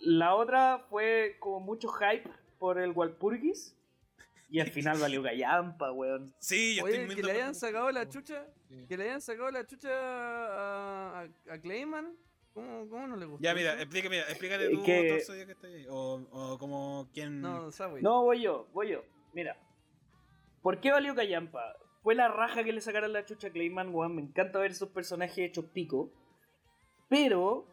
[0.00, 2.28] La otra fue como mucho hype
[2.58, 3.74] por el Walpurgis.
[4.52, 6.32] Y al final valió gallampa, weón.
[6.38, 8.86] Sí, yo Oye, estoy muy que le hayan sacado la chucha, Sí.
[8.86, 12.14] que le hayan sacado la chucha a, a, a Clayman.
[12.52, 13.42] ¿Cómo, ¿Cómo no le gustó?
[13.42, 13.80] Ya, mira, eso?
[13.82, 15.86] explícame, explícale Es tú, que- Torso, ya que estás ahí.
[15.88, 17.40] O, o como quien.
[17.40, 18.02] No, Subway.
[18.02, 19.02] No, voy yo, voy yo.
[19.32, 19.56] Mira.
[20.60, 21.74] ¿Por qué valió Callampa?
[22.02, 24.14] Fue la raja que le sacaron la chucha a Clayman, weón.
[24.16, 26.12] Me encanta ver esos personajes hechos pico.
[27.08, 27.66] Pero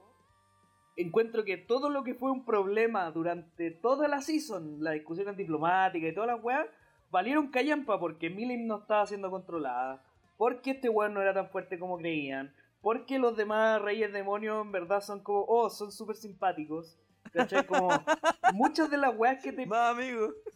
[1.01, 6.07] encuentro que todo lo que fue un problema durante toda la season, la discusión diplomática
[6.07, 6.67] y todas las weas,
[7.09, 10.03] valieron Callampa porque Milim no estaba siendo controlada.
[10.37, 12.53] Porque este weón no era tan fuerte como creían.
[12.81, 16.97] Porque los demás reyes demonios en verdad son como, oh, son súper simpáticos.
[17.31, 17.65] ¿Cachai?
[17.65, 17.89] Como
[18.53, 19.67] muchas de las weas que te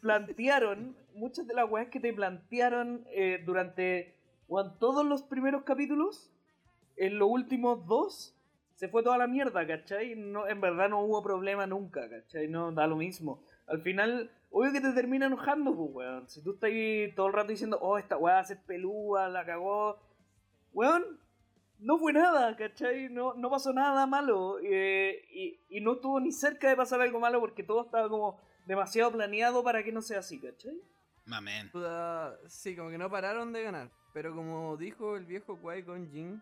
[0.01, 4.15] plantearon, muchas de las weas que te plantearon eh, durante
[4.47, 6.32] weón, todos los primeros capítulos,
[6.97, 8.36] en los últimos dos,
[8.84, 10.13] se fue toda la mierda, ¿cachai?
[10.17, 12.50] No, en verdad no hubo problema nunca, ¿cachai?
[12.50, 13.41] No, da lo mismo.
[13.65, 16.28] Al final, obvio que te termina enojando, pues, weón.
[16.28, 20.00] Si tú estás ahí todo el rato diciendo, oh, esta weá ser pelúa, la cagó.
[20.74, 21.17] Weón,
[21.80, 23.08] no fue nada, ¿cachai?
[23.08, 24.58] No, no pasó nada malo.
[24.62, 28.38] eh, y, y no estuvo ni cerca de pasar algo malo porque todo estaba como
[28.65, 30.78] demasiado planeado para que no sea así, ¿cachai?
[31.24, 31.72] Mamen.
[31.72, 33.89] Puta, Sí, como que no pararon de ganar.
[34.12, 36.41] Pero como dijo el viejo Kwai con Jin,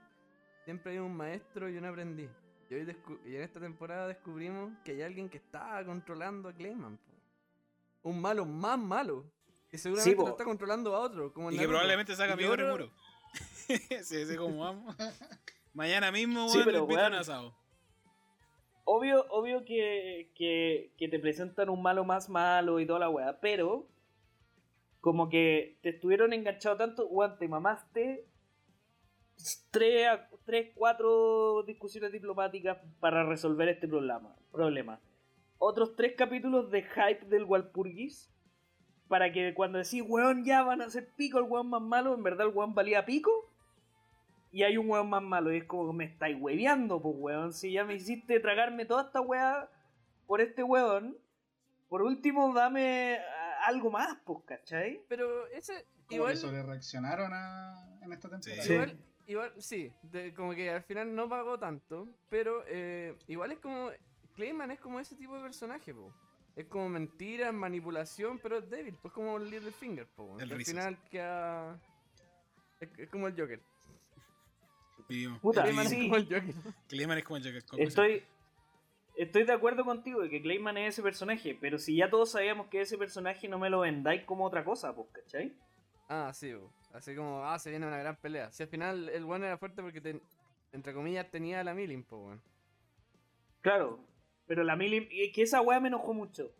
[0.65, 2.29] siempre hay un maestro y un aprendiz.
[2.69, 6.53] Y, hoy descu- y en esta temporada descubrimos que hay alguien que está controlando a
[6.53, 6.97] Clayman.
[6.97, 8.09] po.
[8.09, 9.25] Un malo más malo.
[9.69, 11.33] Que seguramente lo está controlando a otro.
[11.33, 12.91] Como Y que probablemente saca amigo otro- Rimuro.
[14.03, 14.95] sí, sí, como vamos.
[15.73, 17.55] Mañana mismo, Sí, weón, pero, un asado.
[18.83, 23.39] Obvio, obvio que, que, que te presentan un malo más malo y toda la weá,
[23.39, 23.87] pero
[24.99, 28.27] como que te estuvieron enganchados tanto, weón, te mamaste
[29.71, 34.35] tres, a- tres, cuatro discusiones diplomáticas para resolver este problema.
[34.51, 34.99] problema.
[35.57, 38.31] Otros tres capítulos de hype del Walpurgis
[39.07, 42.23] para que cuando decís, weón, ya van a ser pico el weón más malo, en
[42.23, 43.29] verdad el weón valía pico.
[44.53, 47.53] Y hay un weón más malo y es como me estáis hueveando, pues weón.
[47.53, 49.69] Si ya me hiciste tragarme toda esta weá
[50.27, 51.17] por este weón,
[51.89, 53.19] por último dame
[53.65, 55.03] algo más, pues, ¿cachai?
[55.07, 55.85] Pero ese.
[56.09, 58.63] Igual, que sobre reaccionaron a, en esta temporada.
[58.63, 58.73] Sí.
[58.73, 58.97] igual,
[59.31, 63.89] igual, sí, de- como que al final no pagó tanto, pero eh, igual es como,
[64.35, 66.13] Clayman es como ese tipo de personaje, po.
[66.55, 70.37] Es como mentira, manipulación, pero es débil, pues como Littlefinger, po.
[70.39, 71.79] El que al final queda...
[72.79, 73.61] Es, es como el Joker.
[75.41, 75.95] Puta, Clayman sí.
[75.95, 76.55] es como el Joker.
[76.87, 77.63] Clayman es como el Joker.
[77.81, 78.23] Estoy,
[79.15, 82.67] estoy de acuerdo contigo de que Clayman es ese personaje, pero si ya todos sabíamos
[82.67, 85.53] que ese personaje no me lo vendáis como otra cosa, pues, ¿cachai?
[86.07, 86.71] Ah, sí, po.
[86.93, 88.51] Así como, ah, se viene una gran pelea.
[88.51, 90.21] Si al final el one era fuerte porque, ten-
[90.71, 92.41] entre comillas, tenía la Milling, po, weón.
[93.61, 93.99] Claro,
[94.47, 96.51] pero la Millie, es que esa weá me enojó mucho.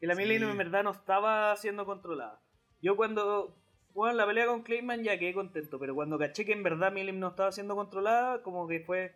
[0.00, 0.22] Que la Sí.
[0.22, 2.40] En verdad no estaba siendo controlada.
[2.80, 3.54] Yo cuando,
[3.94, 7.12] bueno, la pelea con Clayman ya quedé contento, pero cuando caché que en verdad Millie
[7.12, 9.14] no estaba siendo controlada, como que fue...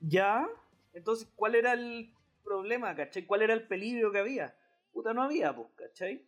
[0.00, 0.48] ¿Ya?
[0.92, 2.12] Entonces, ¿cuál era el
[2.44, 3.24] problema, cachai?
[3.24, 4.54] ¿Cuál era el peligro que había?
[4.92, 6.26] Puta, no había, pues, cachai?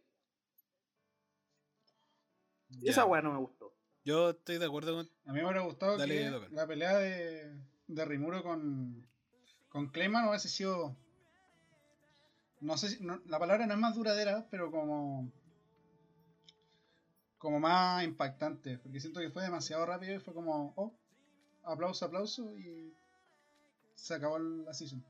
[2.70, 2.90] Ya.
[2.90, 3.72] Esa weá no me gustó.
[4.05, 5.07] Yo estoy de acuerdo con.
[5.27, 9.07] A mí me hubiera gustado Dale, que la pelea de, de Rimuro con,
[9.68, 10.96] con Clayman hubiese sido.
[12.61, 13.05] No sé si.
[13.05, 15.31] no- la palabra no es más duradera, pero como.
[17.38, 18.79] Como más impactante.
[18.79, 20.72] Porque siento que fue demasiado rápido y fue como.
[20.77, 20.92] Oh,
[21.62, 22.92] aplauso, aplauso y.
[23.94, 25.05] Se acabó la season.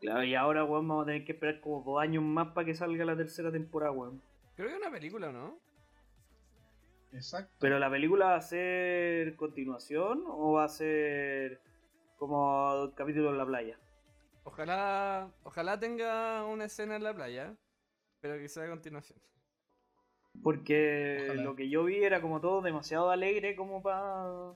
[0.00, 2.74] Claro, y ahora, weón, vamos a tener que esperar como dos años más para que
[2.74, 4.22] salga la tercera temporada, weón.
[4.56, 5.58] Creo que es una película, ¿no?
[7.12, 7.52] Exacto.
[7.58, 11.60] ¿Pero la película va a ser continuación o va a ser
[12.16, 13.78] como capítulo en la playa?
[14.44, 17.54] Ojalá, ojalá tenga una escena en la playa,
[18.20, 19.18] pero que sea a continuación.
[20.42, 21.42] Porque Ojalá.
[21.42, 24.52] lo que yo vi era como todo demasiado alegre como para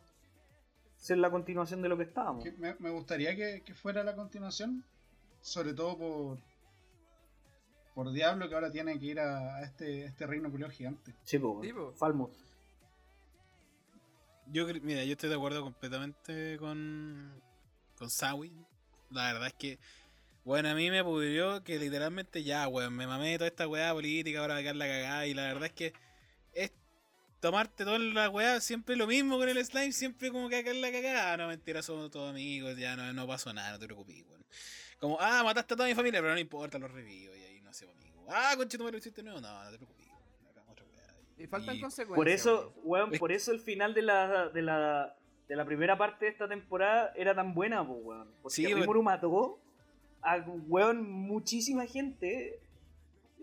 [0.97, 2.45] ser la continuación de lo que estábamos.
[2.45, 4.85] Que me, me gustaría que, que fuera la continuación,
[5.40, 6.38] sobre todo por
[7.95, 11.15] por Diablo que ahora tiene que ir a, a este, este reino culiao gigante.
[11.25, 11.93] Sí, po, Sí, po.
[11.93, 12.33] Falmouth.
[14.47, 17.41] Yo, mira, yo estoy de acuerdo completamente con.
[17.97, 18.53] Con Sawi.
[19.11, 19.79] La verdad es que.
[20.45, 24.41] Bueno, a mí me pudrió que literalmente ya, weón, me mamé toda esta weá política,
[24.41, 25.27] ahora va a la cagada.
[25.27, 25.95] Y la verdad es que
[26.53, 26.71] es
[27.41, 30.93] tomarte toda la weá, siempre lo mismo con el slime, siempre como que acá la
[30.93, 31.33] cagada.
[31.33, 34.45] Ah, No, mentira, somos todos amigos, ya no, no pasó nada, no te preocupes, weón.
[34.99, 37.44] Como, ah, mataste a toda mi familia, pero no importa, los revivo y
[38.27, 38.45] amigos.
[38.53, 40.19] Ah, conchito, me lo hiciste nuevo, no, no te preocupes, weón,
[40.51, 41.15] hagamos otra weá.
[41.39, 42.17] Y faltan Y- consecuencias.
[42.17, 43.09] Por eso, weón.
[43.11, 45.17] weón, por eso el final de la, de la,
[45.49, 48.31] de la primera parte de esta temporada era tan buena, po, weón.
[48.43, 48.81] Porque Sí, weón.
[48.81, 49.59] Rimuru mató
[50.23, 50.37] a,
[50.69, 52.61] weón, muchísima gente.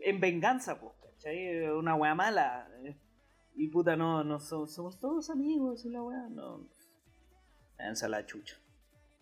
[0.04, 1.67] en venganza, pues, ¿cachai?
[1.70, 2.67] Una weá mala.
[3.56, 6.65] Y puta, no, no so- somos todos amigos y la weá, no.
[7.78, 8.58] Váyanse a la chucha.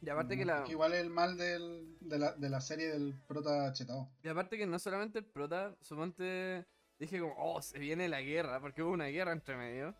[0.01, 0.65] Y aparte que la.
[0.67, 4.09] Igual es el mal del, de, la, de la serie del prota chetado.
[4.23, 6.65] Y aparte que no solamente el prota, suponte.
[6.97, 9.95] Dije como, oh, se viene la guerra, porque hubo una guerra entre medio.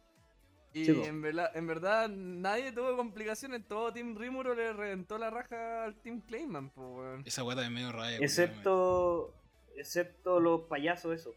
[0.74, 1.04] Y po.
[1.04, 5.96] en, verdad, en verdad nadie tuvo complicaciones, todo Team Rimuro le reventó la raja al
[6.02, 7.24] Team Clayman, pues weón.
[7.26, 8.18] Esa weá también medio raya.
[8.18, 9.34] Excepto.
[9.76, 11.36] Excepto los payasos, esos.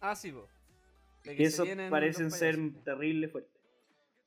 [0.00, 0.48] Ah, sí, po.
[1.22, 3.55] Que vienen parecen ser terribles fuertes.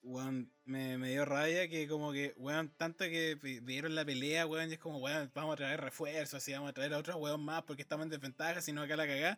[0.10, 4.72] Weón, me, me dio rabia que como que, weón, tanto que vieron la pelea, weón,
[4.72, 7.42] y es como, weón, vamos a traer refuerzos, así vamos a traer a otros weón
[7.46, 9.38] más porque estamos en desventaja, sino acá la cagá.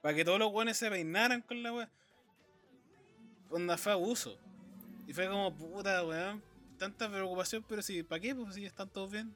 [0.00, 1.90] Para que todos los weones se peinaran con la weón.
[3.50, 4.38] Onda fue abuso.
[5.06, 6.42] Y fue como, puta, weón,
[6.78, 8.34] tanta preocupación, pero si, ¿para qué?
[8.34, 9.34] Pues si están todos bien.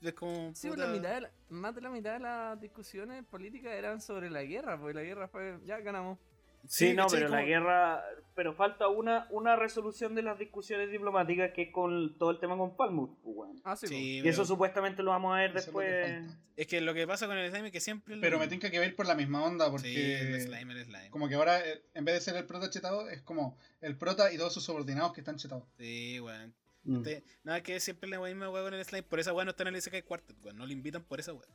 [0.00, 2.58] Es como, Sí, puta, pues, la mitad de la- más de la mitad de las
[2.60, 6.18] discusiones políticas eran sobre la guerra, porque la guerra fue, ya ganamos.
[6.66, 8.04] Sí, no, pero la guerra.
[8.34, 12.56] Pero falta una, una resolución de las discusiones diplomáticas que es con todo el tema
[12.56, 13.60] con Palmut, pues, weón.
[13.62, 13.86] Ah, sí.
[13.86, 16.36] Sí, Y pero eso supuestamente lo vamos a ver Eso que después.
[16.56, 18.16] es que lo que pasa con el slime es que siempre...
[18.16, 20.84] lo Pero me tinca que ver por la misma onda, porque Sí, el slime, el
[20.84, 21.10] slime.
[21.10, 24.32] como que ahora, eh, en vez de ser el prota chetado, es como el prota
[24.32, 25.64] y todos sus subordinados que están chetados.
[25.78, 26.52] Sí, weón.
[26.82, 27.02] Mm.
[27.44, 29.04] Nada que siempre la misma weá con el slime.
[29.04, 30.56] Por esa weá no está en el Isekai Quartet, weón.
[30.58, 31.46] No le invitan por esa weá.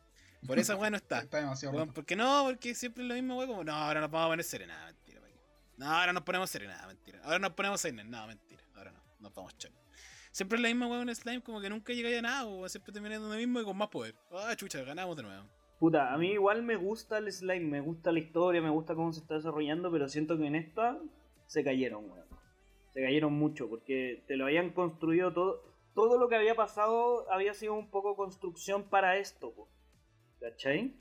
[0.45, 1.19] Por esa weá no está.
[1.19, 1.93] Está demasiado roto.
[1.93, 2.43] ¿Por qué no?
[2.45, 3.47] Porque siempre es lo mismo weá.
[3.47, 5.19] Como, no, ahora nos vamos a poner serenada, mentira.
[5.80, 7.21] No, ahora nos ponemos serenada, mentira.
[7.23, 8.62] Ahora nos ponemos seinen, no, mentira.
[8.75, 9.71] Ahora no, nos vamos chon.
[10.32, 12.69] Siempre es la misma weá con el slime, como que nunca llega a nada, weón.
[12.69, 14.13] Siempre termina donde mismo y con más poder.
[14.32, 15.45] Ah, chucha, ganamos de nuevo.
[15.80, 19.13] Puta, a mí igual me gusta el slime, me gusta la historia, me gusta cómo
[19.13, 20.99] se está desarrollando, pero siento que en esta
[21.47, 22.28] se cayeron, weón.
[22.91, 25.63] Se cayeron mucho, porque te lo habían construido todo.
[25.95, 29.69] Todo lo que había pasado había sido un poco construcción para esto, po.
[30.39, 30.93] ¿Cachai?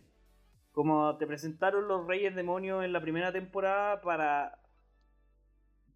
[0.73, 4.59] Como te presentaron los Reyes Demonios en la primera temporada para.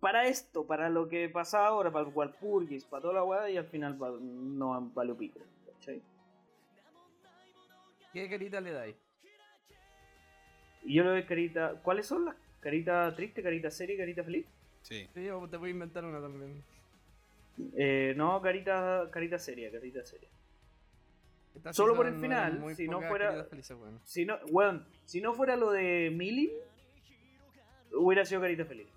[0.01, 3.57] Para esto, para lo que pasa ahora, para el Walpurgis, para toda la weá, y
[3.57, 5.39] al final va- no valió pico,
[5.75, 6.03] ¿cachai?
[8.13, 8.97] ¿Qué carita le dais?
[10.83, 11.81] Y yo le doy carita.
[11.85, 12.35] ¿Cuáles son las?
[12.61, 14.47] ¿Carita triste, carita seria y carita feliz?
[14.83, 15.09] Sí.
[15.15, 16.63] Sí, yo te voy a inventar una también.
[17.77, 20.29] Eh, no, carita, carita seria, carita seria.
[21.55, 23.77] Esta Solo por el final, muy si no fuera- felices.
[24.05, 26.53] Si no, weón, si no fuera lo de Millie,
[27.93, 28.89] hubiera sido carita feliz.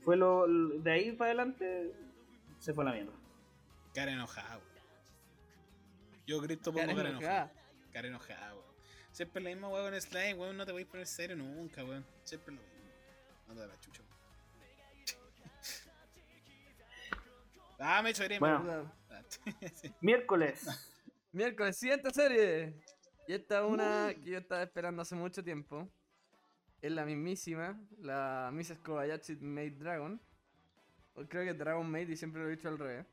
[0.00, 0.46] Fue lo.
[0.48, 1.92] De ahí para adelante,
[2.58, 3.12] se fue a la mierda.
[3.94, 4.72] Cara enojada, weón.
[6.26, 7.42] Yo grito pongo Cara cara enojada.
[7.42, 7.62] enojada.
[7.92, 8.64] Cara enojada, weón.
[9.12, 10.56] Siempre la misma weón con el slime, weón.
[10.56, 12.04] No te voy a poner serio nunca, weón.
[12.24, 12.78] Siempre lo mismo.
[13.48, 14.12] No te da la chucha, weón.
[17.78, 18.90] Ah, me hecho Bueno.
[19.74, 19.92] Sí.
[20.00, 20.88] Miércoles.
[21.32, 22.74] Miércoles, siguiente serie.
[23.26, 25.88] Y esta es una que yo estaba esperando hace mucho tiempo.
[26.80, 28.78] Es la mismísima, la Mrs.
[28.84, 30.20] Kobayashi Maid Dragon.
[31.14, 33.06] O creo que Dragon Maid y siempre lo he dicho al revés.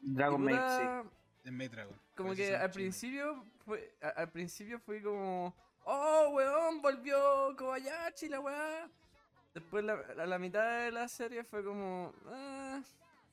[0.00, 1.08] Dragon Maid, sí.
[1.44, 2.00] Es Maid Dragon.
[2.14, 5.54] Como que al principio fue, a- al principio fue como,
[5.84, 8.88] oh weón, volvió Kobayashi la weá.
[9.54, 12.80] Después la, a la mitad de la serie fue como, ah.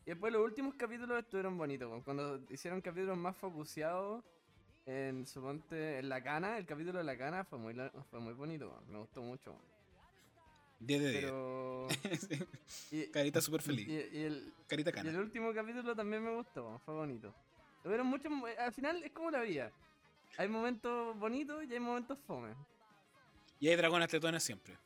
[0.06, 4.24] Y después los últimos capítulos estuvieron bonitos, cuando hicieron capítulos más focuseados
[4.86, 7.74] en suponte en la cana, el capítulo de la cana fue muy
[8.12, 9.52] fue muy bonito, me gustó mucho.
[9.52, 9.76] weón.
[10.80, 11.22] 10 de 10.
[11.24, 11.88] Pero
[12.68, 13.10] Sí.
[13.12, 13.88] Carita super feliz.
[13.88, 15.20] y- y el, Carita y el cana.
[15.20, 17.34] último capítulo también me gustó, fue bonito.
[17.84, 18.32] Hubieron muchos.
[18.32, 19.72] mo- Al final es como la vida.
[20.38, 22.54] Hay momentos bonitos y hay momentos fome.
[23.60, 24.78] Y hay dragones tetones siempre.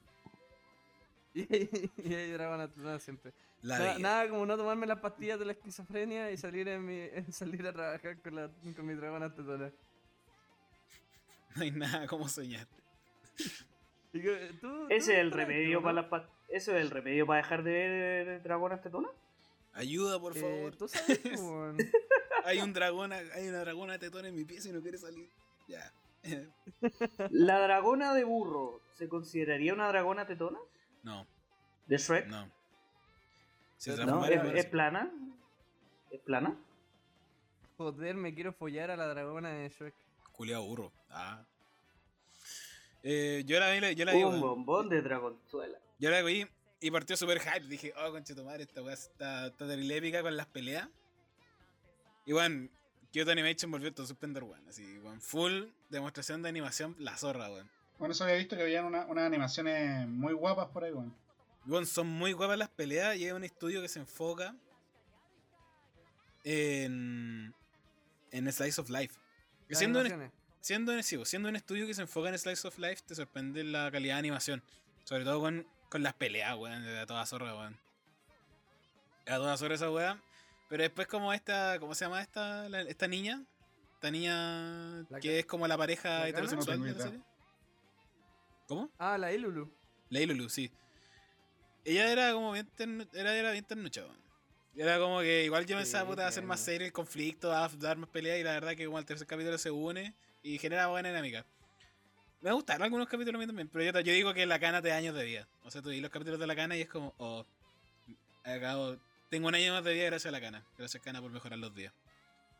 [1.33, 1.41] Y,
[2.09, 3.33] y hay dragones tetonas siempre.
[3.61, 7.31] La nada como no tomarme las pastillas de la esquizofrenia y salir en mi, en
[7.33, 9.71] salir a trabajar con, la, con mi dragona tetona.
[11.55, 12.67] No hay nada como soñar.
[14.13, 17.27] Y que- ¿tú- Ese tú es el remedio para las pa- ¿Eso es el remedio
[17.27, 19.11] para dejar de ver dragonas tetonas?
[19.73, 20.75] Ayuda, por Eh, favor.
[20.75, 21.19] Tú sabes.
[22.45, 25.29] Hay un dragón, hay una dragona tetona en mi pieza y no quiere salir.
[25.67, 25.91] Ya.
[27.29, 30.57] ¿La dragona de burro se consideraría una dragona tetona?
[31.03, 31.27] No,
[31.85, 32.27] ¿De Shrek?
[32.27, 32.49] no.
[33.79, 35.09] Se No, ¿Es, plana?
[36.11, 36.57] ¿Es plana?
[37.77, 39.95] Joder, me quiero follar a la dragona de Shrek.
[40.33, 40.91] Culeado burro.
[41.09, 41.45] Ah.
[43.03, 45.79] Eh, yo la vi, yo la vi, Un bombón de dragonzuela.
[45.97, 46.45] Yo la vi
[46.81, 47.67] y partió super hype.
[47.67, 50.89] Dije, oh, conche tu madre, esta weá está, está terrible épica con las peleas.
[52.25, 52.69] Y weón,
[53.13, 54.67] Kyoto Animation volvió todo suspender, weón.
[54.67, 57.69] Así, weón, full demostración de animación, la zorra, weón.
[57.97, 61.15] Bueno, eso había visto que habían una- unas animaciones muy guapas por ahí, weón.
[61.69, 64.55] Weón, son muy guapas las peleas y es un estudio que se enfoca
[66.43, 67.53] en,
[68.31, 69.15] en Slice of Life.
[69.69, 73.13] Siendo un, siendo, pues, siendo un estudio que se enfoca en Slice of Life, te
[73.15, 74.63] sorprende la calidad de animación.
[75.03, 76.83] Sobre todo con, con las peleas, weón.
[76.85, 77.77] Era toda zorra, weón.
[79.25, 80.19] Era toda zorra esa weá.
[80.69, 83.43] Pero después como esta, ¿cómo se llama esta, la- esta niña?
[83.95, 87.21] Esta niña ¿La que es como la pareja la heterosexual No de la serie.
[88.67, 88.89] ¿Cómo?
[88.97, 89.71] Ah, la Ilulu.
[90.09, 90.71] Leilulu, sí.
[91.85, 94.03] Ella era como bien, ternu- era, era bien ternucha.
[94.75, 98.09] Era como que igual yo pensaba, puta, ser más serio el conflicto, a dar más
[98.09, 100.13] pelea y la verdad que como el tercer capítulo se une
[100.43, 101.45] y genera buena dinámica.
[102.41, 104.81] Me gustaron algunos capítulos a mí también, pero yo, te- yo digo que la cana
[104.81, 105.47] te da años de vida.
[105.63, 107.45] O sea, tú ves los capítulos de la cana y es como, oh,
[108.43, 108.97] acabo,
[109.29, 110.63] tengo un año más de vida gracias a la cana.
[110.77, 111.93] Gracias cana por mejorar los días.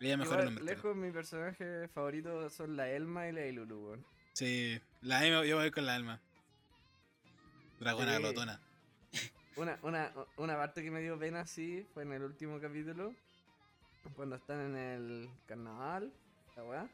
[0.02, 0.84] Ella mejora Igual, los mercados.
[0.84, 4.06] lejos mi personaje favorito son la Elma y la Ilulu, weón.
[4.34, 6.20] Sí, la M, yo voy con la alma.
[7.80, 8.22] Dragona Sí.
[8.22, 8.60] glotona.
[9.56, 13.14] Una, una, una parte que me dio pena así fue en el último capítulo.
[14.16, 16.12] Cuando están en el carnaval,
[16.56, 16.90] la weá.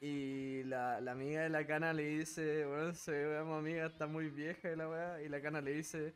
[0.00, 4.28] Y la, la amiga de la cana le dice, bueno, se veamos amiga, está muy
[4.28, 5.22] vieja y la weá.
[5.22, 6.12] Y la cana le dice,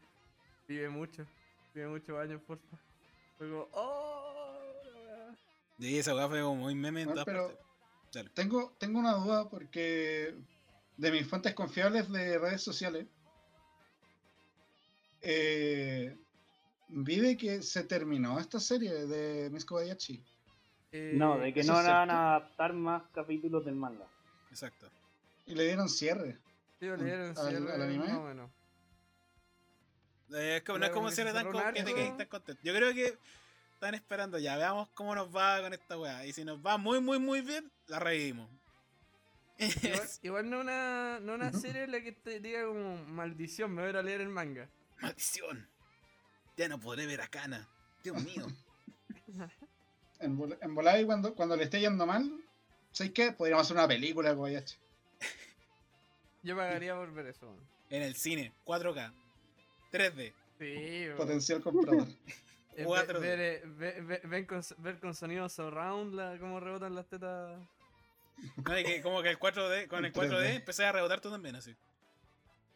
[0.66, 1.26] vive mucho,
[1.74, 2.76] vive muchos años, porfa.
[3.38, 5.36] Fue como, oh, la weá.
[5.78, 7.56] Y esa weá fue como muy meme pero-.
[8.12, 8.30] Dale.
[8.30, 10.34] Tengo, tengo una duda porque
[10.96, 13.06] de mis fuentes confiables de redes sociales
[15.22, 16.16] eh,
[16.88, 20.24] vi de que se terminó esta serie de Miss Kobayashi.
[20.92, 24.06] Eh, No, de que ¿eso no van a adaptar más capítulos del manga.
[24.50, 24.88] Exacto.
[25.46, 26.38] Y le dieron cierre.
[26.80, 28.06] sí, le dieron al- cierre, al anime?
[28.06, 28.50] más o menos.
[30.34, 32.60] Eh, es como, no es como tan un que tan contento.
[32.62, 33.16] Yo creo que
[33.74, 36.26] están esperando ya, veamos cómo nos va con esta weá.
[36.26, 38.50] Y si nos va muy, muy, muy bien, la revivimos.
[39.58, 43.82] Igual, igual no una, no una serie en la que te diga como maldición, me
[43.82, 44.68] voy a leer el manga.
[45.00, 45.68] Maldición.
[46.56, 47.68] Ya no podré ver a Kana.
[48.02, 48.46] Dios mío.
[50.20, 52.28] En, vol- en volada y cuando, cuando le esté yendo mal,
[52.90, 53.30] ¿sabes qué?
[53.30, 54.76] Podríamos hacer una película de Kobayashi.
[56.42, 57.54] Yo pagaría por ver eso.
[57.88, 59.12] En el cine, 4K,
[59.92, 60.32] 3D.
[60.58, 61.16] Sí, weón.
[61.18, 62.08] Potencial comprador.
[62.74, 63.20] Eh, ve- 4D.
[63.76, 67.56] ver, eh, con, ver con sonido surround la, cómo rebotan las tetas.
[68.56, 70.54] No, y que como que el 4D, con el El 4D 3D.
[70.56, 71.76] empecé a rebotar tú también así.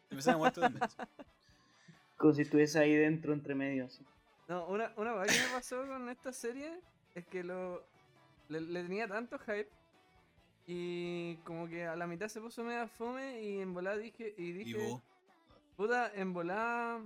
[0.09, 0.81] Empecé a mover tú también.
[0.83, 0.95] así.
[2.17, 3.85] Como si estuviese ahí dentro, entre medio.
[3.85, 4.05] así.
[4.47, 6.79] No, una, una cosa que me pasó con esta serie
[7.15, 7.83] es que lo
[8.49, 9.69] le, le tenía tanto hype
[10.67, 14.43] y como que a la mitad se puso media fome y en volada dije y
[14.49, 15.01] Y dije vos.
[15.75, 17.01] puta en volada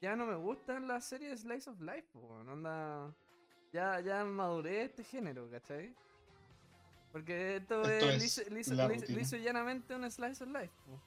[0.00, 3.14] ya no me gustan las series Slice of Life, po, weón, onda
[3.72, 5.94] ya ya maduré este género, ¿cachai?
[7.12, 10.72] Porque esto, Esto es, es liso, liso- liso- y llanamente un Slice of Life.
[10.86, 11.00] po.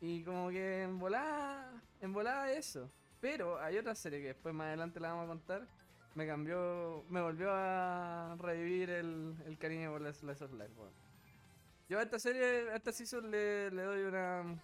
[0.00, 2.90] Y como que en volada, en volada eso.
[3.20, 5.66] Pero hay otra serie que después más adelante la vamos a contar.
[6.14, 10.72] Me cambió, me volvió a revivir el, el cariño por la Slice of Life.
[11.88, 14.62] Yo a esta serie, a esta season le, le doy una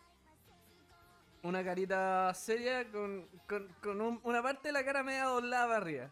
[1.45, 5.77] una carita seria con, con, con un- una parte de la cara media doblada para
[5.79, 6.11] arriba.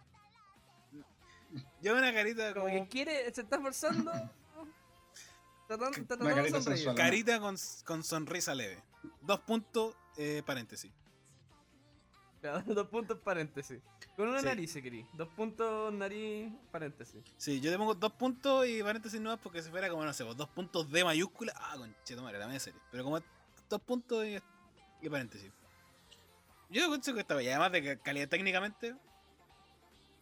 [1.81, 2.83] Yo una carita Como como.
[2.83, 4.13] que quiere, se está esforzando.
[5.63, 6.95] Está tratando- está tratando de carita sonreír.
[6.97, 8.83] Carita con, con sonrisa leve.
[9.23, 10.91] Dos puntos, eh, paréntesis.
[12.67, 13.81] Dos puntos paréntesis.
[14.17, 14.47] Con una Sí.
[14.47, 15.07] nariz, se querí.
[15.13, 17.23] Dos puntos nariz paréntesis.
[17.37, 20.25] Sí, yo te pongo dos puntos y paréntesis no porque si fuera como, no sé,
[20.25, 21.53] pues, dos puntos de mayúscula.
[21.57, 22.81] Ah, conchito madre, la media serie.
[22.91, 23.21] Pero como
[23.69, 24.39] dos puntos y,
[25.03, 25.51] y paréntesis.
[26.71, 28.95] Yo pienso que estaba, y además de que calidad técnicamente,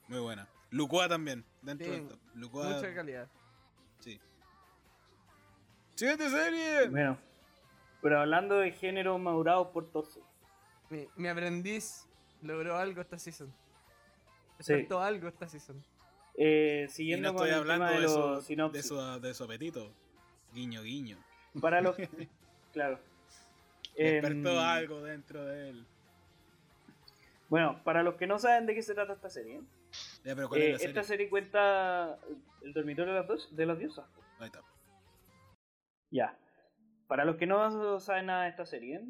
[0.08, 0.48] muy buena.
[0.70, 2.18] Lucua también, dentro Sí, del top.
[2.34, 3.28] Lucua, Mucha calidad.
[4.00, 4.20] sí.
[5.94, 6.88] ¡Siguiente serie!
[6.88, 7.18] Bueno,
[8.02, 10.20] pero hablando de género madurado por torso.
[10.90, 12.06] Mi, mi aprendiz
[12.42, 13.48] logró algo esta season.
[14.60, 14.72] Sí.
[14.72, 15.82] Despertó algo esta season.
[16.34, 18.86] Eh, Y siguiendo no con estoy el hablando tema de, de, los su, de, sinopsis.
[18.88, 19.92] su, de su apetito.
[20.52, 21.18] Guiño, guiño.
[21.60, 21.96] Para los.
[22.72, 22.98] claro.
[23.96, 25.86] Despertó Em, algo dentro de él.
[27.48, 29.62] Bueno, para los que no saben de qué se trata esta serie,
[30.22, 30.88] Ya, pero ¿cuál eh, es la serie?
[30.90, 32.18] esta serie cuenta
[32.62, 34.06] el dormitorio de las, dos, de las diosas.
[34.38, 34.62] Ahí está.
[36.10, 36.36] Ya.
[37.08, 39.00] Para los que no saben nada de esta serie,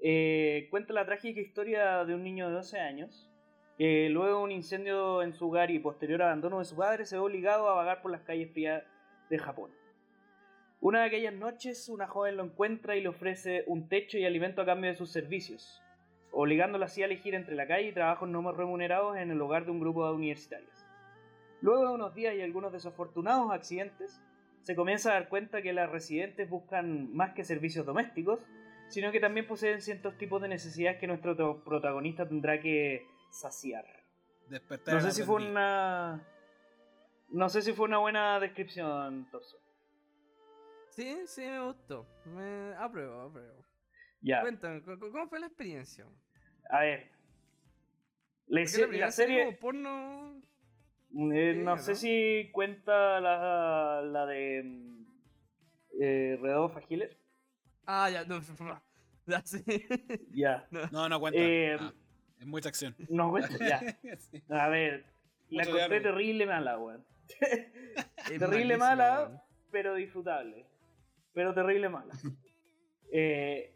[0.00, 3.28] eh, cuenta la trágica historia de un niño de 12 años
[3.76, 7.16] que luego de un incendio en su hogar y posterior abandono de su padre se
[7.16, 8.84] ve obligado a vagar por las calles frías
[9.28, 9.72] de Japón.
[10.80, 14.62] Una de aquellas noches, una joven lo encuentra y le ofrece un techo y alimento
[14.62, 15.82] a cambio de sus servicios,
[16.30, 19.72] obligándolo así a elegir entre la calle y trabajos no remunerados en el hogar de
[19.72, 20.86] un grupo de universitarios.
[21.60, 24.20] Luego de unos días y algunos desafortunados accidentes,
[24.62, 28.40] se comienza a dar cuenta que las residentes buscan más que servicios domésticos,
[28.88, 33.84] sino que también poseen ciertos tipos de necesidades que nuestro protagonista tendrá que saciar.
[34.48, 36.26] Despertar No sé si fue una.
[37.30, 39.56] No sé si fue una buena descripción, Torso.
[40.90, 42.06] Sí, sí, me gustó.
[42.26, 43.64] Me apruebo, apruebo.
[44.20, 46.06] Ya, Cuéntame, ¿cómo fue la experiencia?
[46.68, 47.10] a ver.
[48.66, 50.42] Se- la la serie, como porno.
[51.32, 51.78] Eh, Sí, no ¿no?
[51.78, 55.06] sé si cuenta la, la de mm,
[56.00, 56.38] eh,
[56.88, 57.16] Giles.
[57.86, 58.40] Ah, ya, no.
[59.26, 59.62] Ya, sí.
[60.32, 61.38] Ya, No, no cuenta.
[61.40, 61.92] Eh, Ah,
[62.40, 62.94] es mucha acción.
[63.08, 63.80] no cuenta, ya.
[64.18, 64.42] Sí.
[64.50, 65.04] A ver,
[65.48, 66.18] la Mucho encontré diálogo.
[66.18, 67.04] terrible mala, weón.
[68.38, 69.44] Terrible mala.
[69.70, 70.66] Pero disfrutable.
[71.34, 72.12] Pero terrible mala.
[73.12, 73.72] Eh,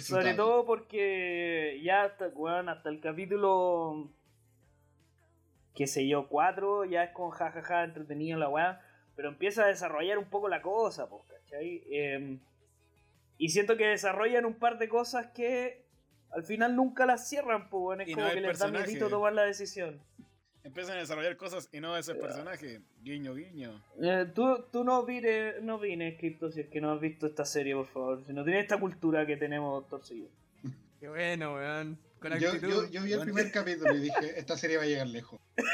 [0.00, 4.10] sobre todo porque ya hasta, weón, hasta el capítulo,
[5.74, 8.80] qué sé yo, 4, ya es con jajaja entretenido la weá,
[9.16, 11.82] pero empieza a desarrollar un poco la cosa, pues, ¿cachai?
[11.90, 12.38] Eh,
[13.38, 15.86] y siento que desarrollan un par de cosas que
[16.30, 19.32] al final nunca las cierran, pues, weón, es Y como que les da miedito tomar
[19.32, 20.00] la decisión.
[20.62, 22.82] Empiezan a desarrollar cosas y no ese personaje.
[23.02, 23.82] Guiño, guiño.
[24.02, 27.46] Eh, tú, tú no vines, no vines, Crypto, si es que no has visto esta
[27.46, 28.22] serie, por favor.
[28.26, 30.26] Si no tienes esta cultura que tenemos, yo.
[31.00, 31.98] Qué bueno, weón.
[32.20, 32.70] Con Yo, actitud.
[32.70, 35.40] yo, yo vi el primer capítulo y dije, esta serie va a llegar lejos.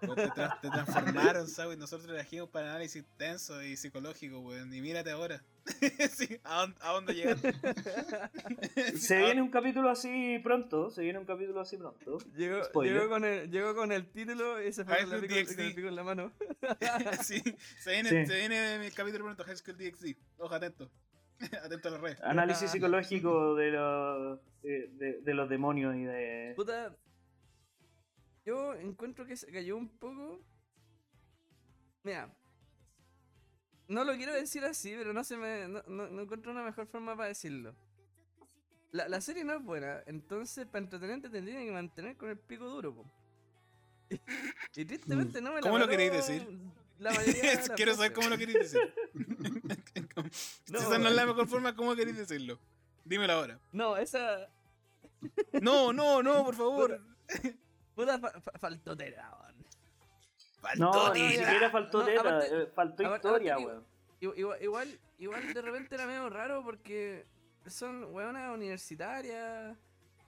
[0.00, 1.78] Te, tra- te transformaron, ¿sabes?
[1.78, 4.74] Nosotros trajimos para análisis tenso y psicológico, weón.
[4.74, 5.42] Y mírate ahora.
[6.14, 7.54] sí, ¿a, dónde, a dónde llegaste?
[8.98, 12.18] Se Ah, viene un capítulo así pronto, se viene un capítulo así pronto.
[12.36, 12.60] Llegó,
[13.08, 15.56] con el, llegó con el título y se fue High con, la School pico, DxD.
[15.56, 16.32] con el pico en la mano.
[17.22, 17.42] sí,
[17.80, 18.26] se viene, Sí.
[18.30, 20.16] se viene el capítulo pronto, High School DxD.
[20.36, 20.90] Ojo, atento.
[21.62, 22.20] atento a las redes.
[22.22, 26.52] Análisis psicológico de los, de, de- de los demonios y de...
[26.56, 26.96] Puta.
[28.44, 30.40] Yo encuentro que se cayó un poco.
[32.02, 32.30] Mira.
[33.88, 35.68] No lo quiero decir así, pero no se me.
[35.68, 37.74] No, no- no encuentro una mejor forma para decirlo.
[38.92, 42.38] La, la serie no es buena, entonces para entretenerte te tienen que mantener con el
[42.38, 43.10] pico duro, po.
[44.76, 46.46] Y, tristemente no me la ¿Cómo lo queréis decir?
[46.98, 48.94] La mayoría de las Quiero saber cómo lo queréis decir.
[50.64, 52.58] si No, esa no es la mejor forma, ¿cómo queréis decirlo?
[53.04, 53.58] Dímelo ahora.
[53.72, 54.48] No, esa.
[55.60, 57.00] No, no, no, por favor.
[57.94, 59.54] Puta fa- fa- faltó tela, weón.
[60.78, 63.84] No, Faltó ni siquiera faltó No, aparte- eh, faltó aparte- historia, weón.
[64.20, 67.26] Igu- Igual, igual, igual de repente era medio raro porque
[67.66, 69.76] son weonas universitarias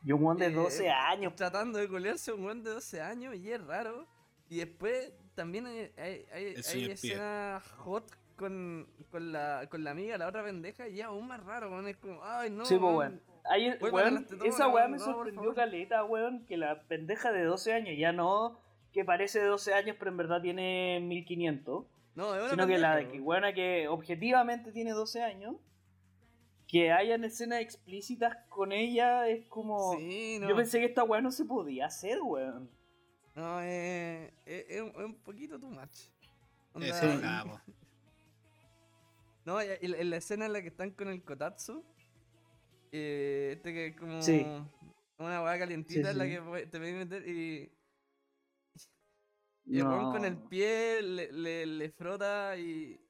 [0.05, 3.01] Y un weón de eh, 12 años, tratando de colearse a un weón de 12
[3.01, 4.07] años y es raro.
[4.49, 8.05] Y después también hay, hay, hay, hay escenas hot
[8.37, 11.89] con, con, la, con la amiga, la otra pendeja, y es aún más raro, weón.
[11.89, 12.65] Es como, ay no.
[12.65, 12.97] Sí, pues, weón".
[12.97, 13.21] weón.
[13.49, 17.73] Ahí, tetonas, esa weá weón, me no, sorprendió caleta, weón, que la pendeja de 12
[17.73, 18.59] años, ya no
[18.93, 21.85] que parece de 12 años, pero en verdad tiene 1500,
[22.15, 23.27] No, es una sino que la pendeja, que, weón.
[23.29, 25.57] weona que objetivamente tiene 12 años,
[26.67, 29.97] que hayan escenas explícitas con ella, es como...
[29.99, 30.49] Sí, no.
[30.49, 32.71] Yo pensé que esta weá no se podía hacer, weón.
[33.35, 36.09] No, eh, es, es un, es un poquito too much.
[36.73, 37.61] Onda- Eso, po.
[39.47, 41.85] No, en la escena en la que están con el Kotatsu,
[42.91, 44.45] eh, este que es como Sí.
[45.19, 47.73] una hueá calientita Sí, en la que te puedes meter y,
[49.67, 50.49] y el weón con el No.
[50.49, 53.01] pie le, le, le frota y.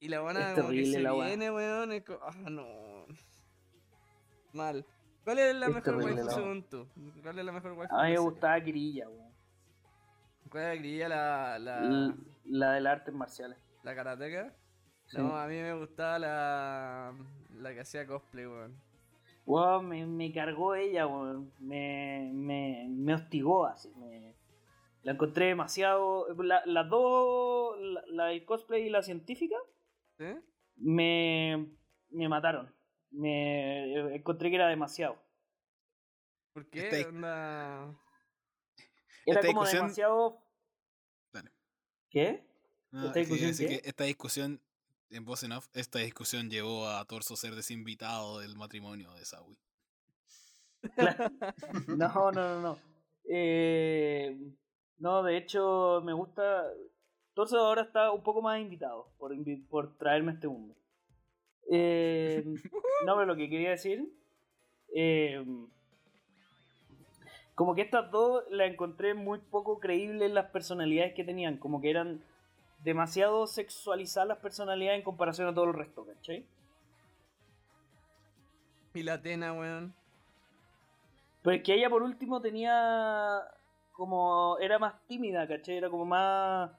[0.00, 1.92] Y la buena como que se la viene, weón.
[1.92, 3.06] Es como, ah, no.
[4.52, 4.84] Mal.
[5.24, 6.86] ¿Cuál es la Es mejor waifu según tú?
[7.22, 7.94] ¿Cuál es la mejor waifu?
[7.94, 9.32] A mí me gustaba Kirilla, weón.
[10.50, 11.08] ¿Cuál es la grilla?
[11.08, 12.14] La, la,
[12.44, 13.56] La de las artes marciales.
[13.82, 14.54] La karateka?
[15.06, 15.16] Sí.
[15.18, 17.14] No, a mí me gustaba la,
[17.56, 18.80] la que hacía cosplay, weón.
[19.46, 21.52] Weón, me, me cargó ella, weón.
[21.58, 23.90] Me, me, me hostigó así.
[23.96, 24.36] Me,
[25.02, 26.26] la encontré demasiado.
[26.42, 29.56] la- Las dos, la, la del cosplay y la científica,
[30.18, 30.26] ¿Sí?
[30.76, 31.74] me,
[32.10, 32.72] me mataron.
[33.10, 35.16] Me encontré que era demasiado.
[36.52, 36.88] ¿Por qué?
[36.88, 37.94] Esta- Onda...
[39.26, 40.40] Era Esta como discusión- demasiado.
[41.32, 41.50] Dale.
[42.10, 42.46] ¿Qué?
[42.92, 44.60] No, ¿Esta discusión que esta discusión,
[45.10, 49.56] en voz en off, esta discusión llevó a Torso ser desinvitado del matrimonio de Sawi.
[51.88, 52.78] No, no, no, no.
[53.28, 54.36] Eh,
[54.98, 56.64] no, de hecho, me gusta.
[57.34, 60.74] Torso ahora está un poco más invitado por, invi- por traerme a este mundo.
[61.70, 62.42] Eh,
[63.06, 64.04] no, pero lo que quería decir.
[64.94, 65.44] eh,
[67.54, 71.58] como que estas dos la encontré muy poco creíbles las personalidades que tenían.
[71.58, 72.24] Como que eran
[72.84, 76.46] demasiado sexualizadas las personalidades en comparación a todo el resto, ¿cachai?
[78.94, 79.94] Y la Atena, weón.
[81.42, 83.42] Pero es que ella por último tenía
[83.92, 85.76] como era más tímida, ¿cachai?
[85.76, 86.70] Era como más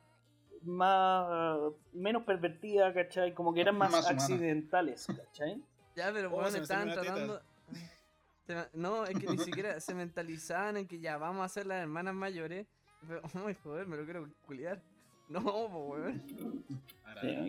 [0.64, 1.58] más
[1.94, 3.34] menos pervertida, ¿cachai?
[3.34, 5.64] Como que eran más, accidentales, ¿cachai?
[5.96, 7.42] Ya, pero Oh, weón, se me estaban tratando...
[8.74, 12.14] No, es que ni siquiera se mentalizaban en que ya vamos a ser las hermanas
[12.14, 12.68] mayores.
[13.08, 14.82] Pero, ay, joder, me lo quiero culiar.
[15.44, 16.24] No, po, weón.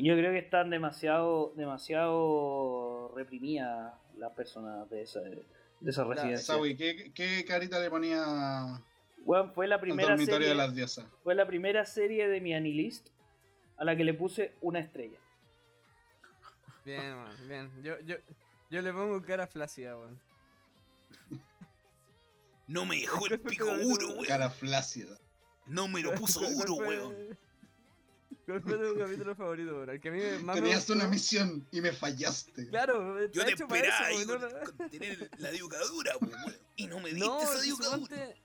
[0.03, 5.45] Yo creo que están demasiado, demasiado reprimidas las personas de esa, de
[5.91, 6.55] esa residencia.
[6.55, 8.81] Sawi, ¿qué, ¿qué carita le ponía
[9.25, 11.07] Weón, fue la primera serie, de las diosas?
[11.23, 13.09] fue la primera serie de mi Anilist
[13.79, 15.19] a la que le puse una estrella.
[16.85, 17.83] Bien, weón, bien.
[17.83, 18.17] Yo, yo,
[18.71, 20.21] yo le pongo cara flácida, weón.
[22.67, 24.25] no me dejó el ¿Cuál fue pico duro, weón.
[24.27, 25.17] Cara flácida.
[25.67, 27.39] No me lo puso ¿Cuál- cuál duro, weón.
[28.47, 29.91] ¿Cuál fue tu capítulo favorito, weón?
[29.91, 32.69] El que a mí me- más me Tenías gustó- una misión y me fallaste.
[32.69, 35.51] Claro, Yo está te hecho para esperaba eso, con, no- con tener la
[36.19, 36.57] po, weón.
[36.77, 37.97] Y no me diste No, esa diucadura.
[37.99, 38.37] suponte.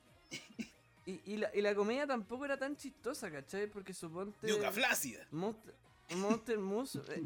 [1.08, 3.68] Y, y, la, y la comedia tampoco era tan chistosa, ¿cachai?
[3.68, 4.46] Porque suponte.
[4.46, 5.26] Diuca flácida.
[5.32, 5.74] Monster,
[6.16, 7.00] Monster Moose.
[7.10, 7.24] Eh,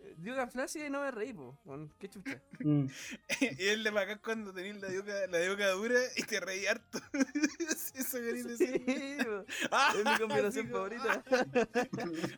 [0.00, 1.58] eh, Diuca flácida y no me reí, po.
[1.98, 2.40] Qué chucha.
[2.60, 2.86] Mm.
[3.58, 6.98] y él le bacán cuando tenías la diuca, la diuca dura y te reí harto.
[7.76, 9.26] Sí, Eso quería Sí, decir.
[9.26, 11.24] po, Ah, es mi combinación así como- favorita.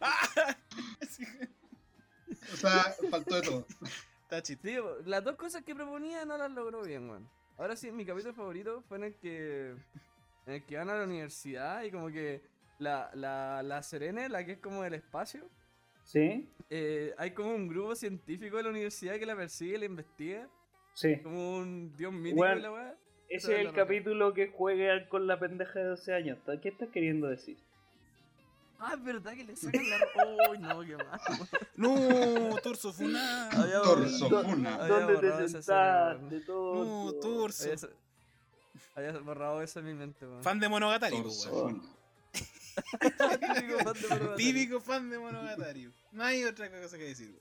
[0.01, 0.57] Ah,
[2.53, 3.67] O sea, faltó de todo.
[4.23, 4.69] Está chiste.
[4.77, 7.29] Sí, las dos cosas que proponía no las logró bien, weón.
[7.57, 9.75] Ahora sí, mi capítulo favorito fue en el que.
[10.47, 12.43] En el que van a la universidad y como que.
[12.79, 15.49] La, la, la Serene, la que es como del espacio.
[16.05, 16.49] ¿Sí?
[16.71, 20.49] eh, hay como un grupo científico de la universidad que la persigue y la investiga.
[20.95, 21.21] Sí.
[21.23, 22.95] Como un dios mítico Bueno, de la weá.
[23.29, 26.39] Ese es el capítulo que juega con la pendeja de 12 años.
[26.63, 27.57] ¿Qué estás queriendo decir?
[28.79, 29.97] Ah, es verdad que le sacan la.
[30.51, 31.21] Uy, no, qué mal.
[31.77, 32.93] No, torso.
[32.99, 34.43] Había Torso.
[34.43, 34.87] Funa.
[34.87, 36.41] ¿Dónde te sentaste?
[36.41, 36.85] Todo.
[36.85, 37.89] No, torso.
[38.95, 40.43] Había, borrado eso en mi mente, weón.
[40.43, 41.65] Fan de Monogatari, Torso.
[41.65, 41.83] weón.
[43.07, 44.37] Típico fan de Monogatari.
[44.37, 45.91] Típico fan de Monogatari.
[46.13, 47.39] No hay otra cosa que decir.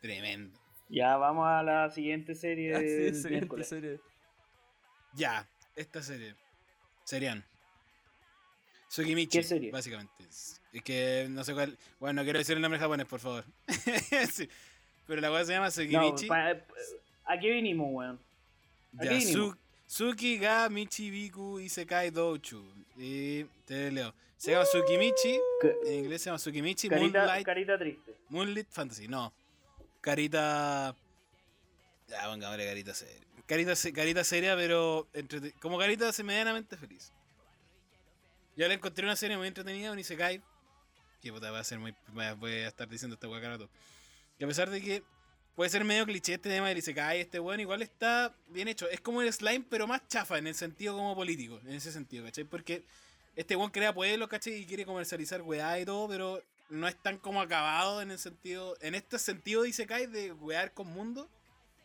[0.00, 0.58] Tremendo.
[0.88, 3.68] Ya, vamos a la siguiente serie Ah, sí, del siguiente miércoles.
[3.68, 4.00] serie.
[5.14, 6.34] Ya, esta serie.
[7.04, 7.44] Serian.
[8.88, 9.38] Sugimichi.
[9.38, 9.70] ¿Qué serie?
[9.70, 10.12] Básicamente.
[10.28, 11.76] Es que no sé cuál.
[11.98, 13.44] Bueno, no quiero decir el nombre japonés, por favor.
[14.32, 14.48] Sí.
[15.06, 16.26] Pero la weá se llama No, Sugimichi.
[16.26, 16.50] pa-
[17.24, 18.20] ¿a qué vinimos, weón?
[18.98, 19.32] ¿a Ya, qué vinimos?
[19.50, 22.62] Su- Suki ga Michibiku Isekai Douchu.
[22.98, 24.12] Y te leo.
[24.36, 25.38] Se llama Sukimichi.
[25.60, 28.14] Que- En inglés se llama Sukimichi Carita, Moonlight, carita triste.
[28.28, 29.08] Moonlit Fantasy.
[29.08, 29.32] No.
[30.00, 30.94] Carita.
[32.08, 33.26] Ya, pongámosle carita seria.
[33.46, 35.08] Carita, carita seria, pero
[35.60, 37.12] como carita medianamente feliz.
[38.56, 40.42] Yo le encontré una serie muy entretenida, un Isekai.
[41.22, 41.94] Que puta, va a ser muy.
[42.08, 43.68] Voy a, voy a estar diciendo esta hueá cada rato.
[44.38, 45.02] Que a pesar de que
[45.56, 48.88] puede ser medio cliché este tema del Isekai, este weón igual está bien hecho.
[48.88, 51.58] Es como el slime, pero más chafa en el sentido como político.
[51.64, 52.44] En ese sentido, ¿cachai?
[52.44, 52.84] Porque
[53.34, 54.54] este weón crea pueblos, ¿cachai?
[54.54, 58.76] Y quiere comercializar weá y todo, pero no es tan como acabado en el sentido.
[58.80, 61.28] En este sentido de Isekai de wear con mundo.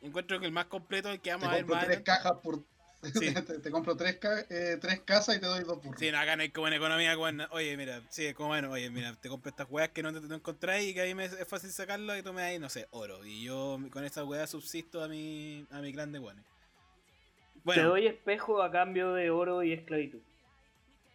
[0.02, 2.04] Encuentro que el más completo es el que Te vamos a ver más tres adelante.
[2.04, 2.64] cajas por.
[3.20, 3.34] Sí.
[3.34, 5.99] te, te compro tres, ca- eh, tres casas y te doy dos burros.
[5.99, 7.41] Sí, no, acá no hay como en economía, weón.
[7.52, 10.22] Oye, mira, sí, es como bueno, oye, mira, te compro estas weas que no te
[10.22, 12.70] no encontráis y que a mí me es fácil sacarlo y tú me das, no
[12.70, 13.26] sé, oro.
[13.26, 16.43] Y yo con estas weas subsisto a mi, a mi clan de weones.
[16.45, 20.20] Te Bueno, doy espejo a cambio de oro y esclavitud.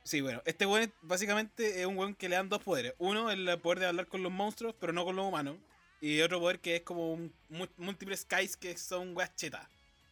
[0.05, 2.95] sí, bueno, este weón básicamente es un weón que le dan dos poderes.
[2.99, 5.57] Uno, el poder de hablar con los monstruos, pero no con los humanos.
[6.01, 7.33] Y otro poder que es como un
[7.79, 9.67] múltiples skies que son weas chetas.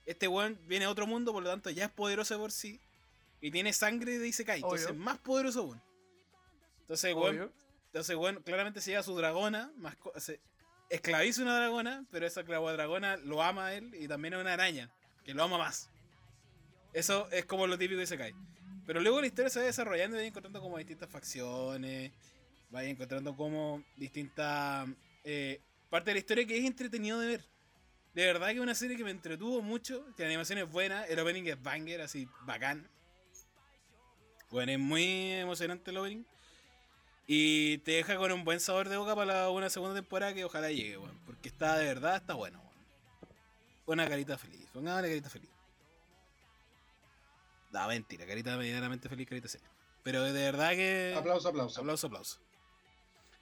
[0.07, 2.81] Este weón viene de otro mundo, por lo tanto ya es poderoso por sí.
[3.41, 5.01] Y tiene sangre de Isekai, entonces Obvio.
[5.01, 5.83] más poderoso aún.
[6.81, 7.53] Entonces, weón, Obvio.
[7.87, 10.41] Entonces, bueno, claramente se lleva su dragona, más se
[10.91, 14.91] esclaviza una dragona, pero esa dragona lo ama a él y también es una araña,
[15.25, 15.91] que lo ama más.
[16.93, 18.35] Eso es como lo típico de Isekai.
[18.87, 22.13] Pero luego la historia se va desarrollando y va encontrando como distintas facciones,
[22.75, 24.89] va encontrando como distintas
[25.23, 27.45] eh, partes de la historia que es entretenido de ver.
[28.15, 31.05] De verdad que es una serie que me entretuvo mucho, que la animación es buena,
[31.07, 32.89] el opening es banger, así bacán.
[34.51, 36.25] Bueno, es muy emocionante el opening.
[37.27, 40.45] Y te deja con un buen sabor de boca para la- una segunda temporada que
[40.45, 41.19] ojalá llegue, weón.
[41.25, 42.75] Porque está de verdad, está bueno, weón.
[43.87, 44.69] Una carita feliz.
[44.73, 45.51] Pongámosle carita feliz.
[47.73, 49.69] No, mentira, carita medianamente feliz, carita seria.
[50.05, 51.15] Pero de verdad que.
[51.17, 51.81] Aplauso, aplauso.
[51.81, 52.39] Aplauso, aplauso.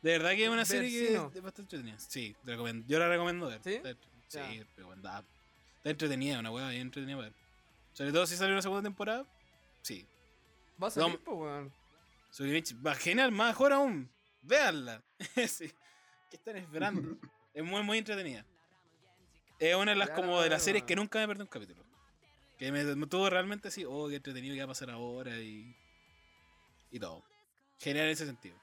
[0.00, 1.98] De verdad que es una serie que es, bastante entretenida.
[1.98, 2.84] Sí, te recomiendo.
[2.88, 3.60] yo la recomiendo ver.
[3.62, 3.80] ¿Sí?
[4.32, 4.64] Sí, Ya.
[4.76, 5.24] recomendada.
[5.76, 7.32] Está entretenida, una bien entretenida para.
[7.92, 9.26] Sobre todo si sale una segunda temporada.
[9.82, 10.06] Sí.
[10.82, 11.72] Va a No, salir, po, weón.
[12.30, 14.10] Sugimichi, va genial, mejor aún.
[14.40, 15.02] Véanla.
[15.48, 15.70] sí.
[16.30, 17.18] ¿Qué están esperando?
[17.54, 18.46] es muy, muy entretenida.
[19.58, 20.86] Es una de las como de las series weón.
[20.86, 21.84] que nunca me perdí un capítulo.
[22.58, 25.76] Que me, me tuvo realmente así, oh, qué entretenido, qué va a pasar ahora y.
[26.90, 27.22] Y todo.
[27.78, 28.56] Genial en ese sentido.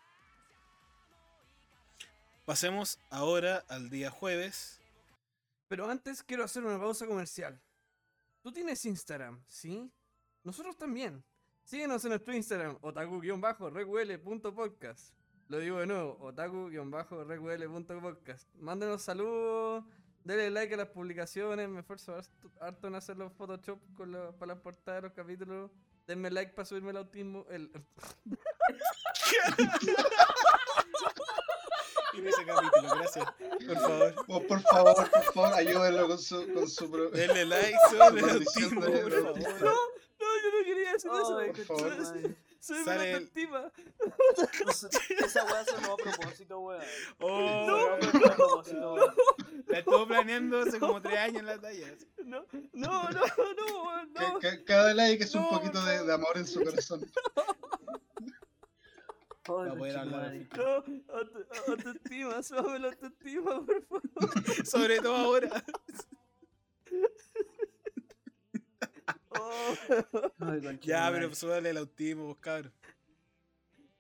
[2.46, 4.79] Pasemos ahora al día jueves.
[5.70, 7.62] Pero antes quiero hacer una pausa comercial.
[8.42, 9.90] Tú tienes Instagram, ¿sí?
[10.44, 11.24] Nosotros también.
[11.64, 15.14] Síguenos en nuestro Instagram, otaku-recuele.podcast.
[15.48, 18.50] Lo digo de nuevo, otaku-reql.podcast.
[18.56, 19.86] Mándenos saludos,
[20.24, 24.32] denle like a las publicaciones, me esfuerzo harto- harto en hacer los Photoshop con la-
[24.32, 25.70] para las portadas de los capítulos.
[26.08, 27.46] Denme like para subirme el autismo.
[27.50, 27.72] El,
[32.18, 33.26] En ese capítulo, gracias.
[33.68, 34.16] Por favor.
[34.28, 38.22] Oh, por favor, por favor, ayúdenlo con su, con su pro- Denle like por favor.
[38.22, 38.30] no,
[39.62, 41.42] yo no quería decir eso.
[41.66, 42.36] Por favor.
[42.62, 43.72] Soy Sale una el- autoestima.
[45.24, 46.82] Esa weá a propósito, weón.
[47.22, 49.16] Oh, a propósito, weón.
[49.68, 51.96] la estuvo planeando hace como tres años en la talla.
[52.26, 53.22] No, no, no,
[53.56, 54.40] no, no.
[54.40, 56.04] ca- Cada like es un No, poquito de, no.
[56.06, 57.10] de amor en su corazón.
[59.58, 59.66] A.
[59.66, 59.76] No,
[61.16, 62.42] auto- autoestima,
[62.80, 64.02] la autoestima, por favor.
[64.66, 65.64] Sobre todo ahora.
[69.32, 69.74] Oh,
[70.40, 72.74] Ay, Ya, pero súbale el autismo, vos, cabrón.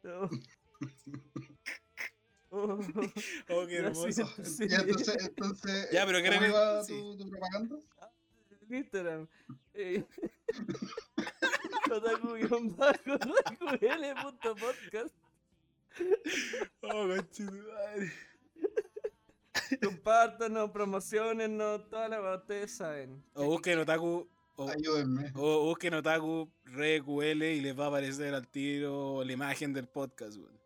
[0.03, 0.29] no.
[2.51, 2.79] Oh,
[3.49, 4.25] Oh, qué hermoso.
[4.43, 4.67] sí.
[4.67, 6.93] Ya, entonces, entonces Ya, pero ¿cómo iba sí.
[6.93, 7.75] tu, tu propaganda?
[8.69, 9.27] en Instagram.
[9.73, 10.05] Eh.
[16.81, 18.11] Oh, conchetumare.
[19.83, 23.23] Compártanos, promocionennos, toda la ustedes saben.
[23.33, 24.27] O busquen Otaku.
[24.55, 25.31] O, Ayúdenme.
[25.35, 30.37] o busquen Otaku RQL y les va a aparecer al tiro la imagen del podcast,
[30.37, 30.59] weón.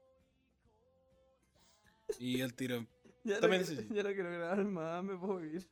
[2.20, 2.86] Y el tiro.
[3.26, 5.66] Ya no, ya no quiero grabar más, me puedo ir.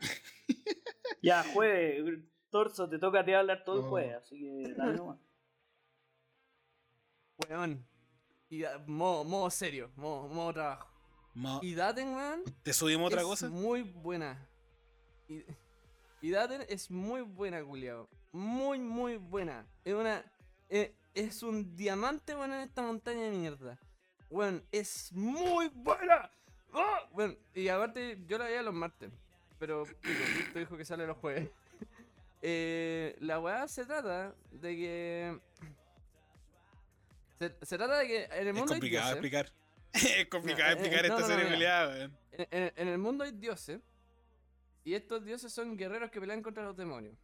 [1.22, 2.18] Ya, jueves,
[2.50, 3.88] Torso, te toca a ti hablar todo el Oh.
[3.90, 5.18] jueves, así que dale nomás.
[7.48, 7.84] Weón.
[8.52, 10.86] Y da- modo, modo serio, modo, modo trabajo.
[11.34, 12.42] Ma- Y Daten, weón.
[12.62, 13.48] ¿Te subimos otra es cosa?
[13.48, 14.46] Muy buena.
[15.26, 15.42] Y,
[16.20, 18.10] y Daten es muy buena, culiao.
[18.30, 19.64] Muy, muy buena.
[19.86, 20.22] Es una.
[20.68, 23.78] eh, es un diamante, weón, en esta montaña de mierda.
[24.28, 26.30] Weón, es muy buena.
[26.74, 27.08] ¡Ah!
[27.12, 29.10] Bueno, y aparte, yo la veía los martes.
[29.58, 31.48] Pero, pico, dijo que sale los jueves.
[32.44, 35.40] Eh, la weá se trata de que.
[37.42, 39.14] Se, se trata de que en el Es mundo hay complicado dioses.
[39.14, 39.52] explicar.
[40.20, 42.18] es complicado eh, explicar eh, no, esta no, serie weón.
[42.32, 43.80] En, en- en el mundo hay dioses.
[44.84, 47.14] Y estos dioses son guerreros que pelean contra los demonios.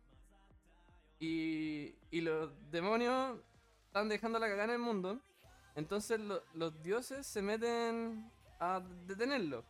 [1.20, 3.38] Y, y los demonios
[3.86, 5.20] están dejando la cagada en el mundo.
[5.74, 9.64] Entonces lo- los dioses se meten a detenerlo.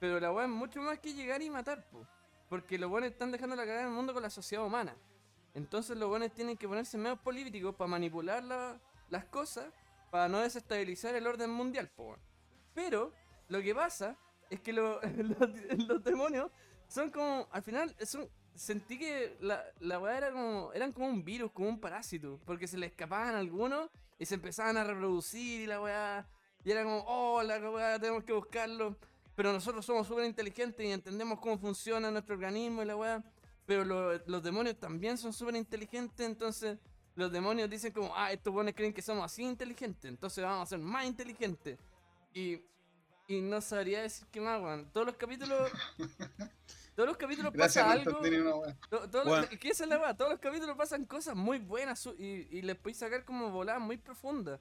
[0.00, 2.06] Pero la weá es mucho más que llegar y matar, po.
[2.48, 4.94] Porque los buenos están dejando la cagada en el mundo con la sociedad humana.
[5.54, 8.80] Entonces los buenos tienen que ponerse medios políticos para manipular la-
[9.12, 9.66] las cosas
[10.10, 11.90] para no desestabilizar el orden mundial.
[12.74, 13.12] Pero
[13.48, 14.16] lo que pasa
[14.50, 15.00] es que lo-
[15.30, 16.50] los, los demonios
[16.88, 17.46] son como.
[17.52, 20.72] Al final, son, sentí que la, la weá era como.
[20.72, 22.40] Eran como un virus, como un parásito.
[22.44, 26.26] Porque se le escapaban algunos y se empezaban a reproducir y la weá.
[26.64, 28.96] Y era como, oh, la weá, tenemos que buscarlo.
[29.34, 33.22] Pero nosotros somos súper inteligentes y entendemos cómo funciona nuestro organismo y la weá.
[33.66, 36.78] Pero lo- los demonios también son súper inteligentes, entonces
[37.14, 40.66] los demonios dicen como, ah, estos buenos creen que somos así inteligentes, entonces vamos a
[40.70, 41.78] ser más inteligentes.
[42.34, 42.60] Y,
[43.28, 44.90] y no sabría decir qué más, weón.
[44.92, 45.70] Todos los capítulos...
[46.94, 48.20] Todos los capítulos Gracias, pasa algo...
[48.90, 49.46] To- todos Bueno.
[49.50, 50.14] los, ¿qué es la weá?
[50.14, 53.80] Todos los capítulos pasan cosas muy buenas su- y, y les podéis sacar como voladas
[53.80, 54.60] muy profundas.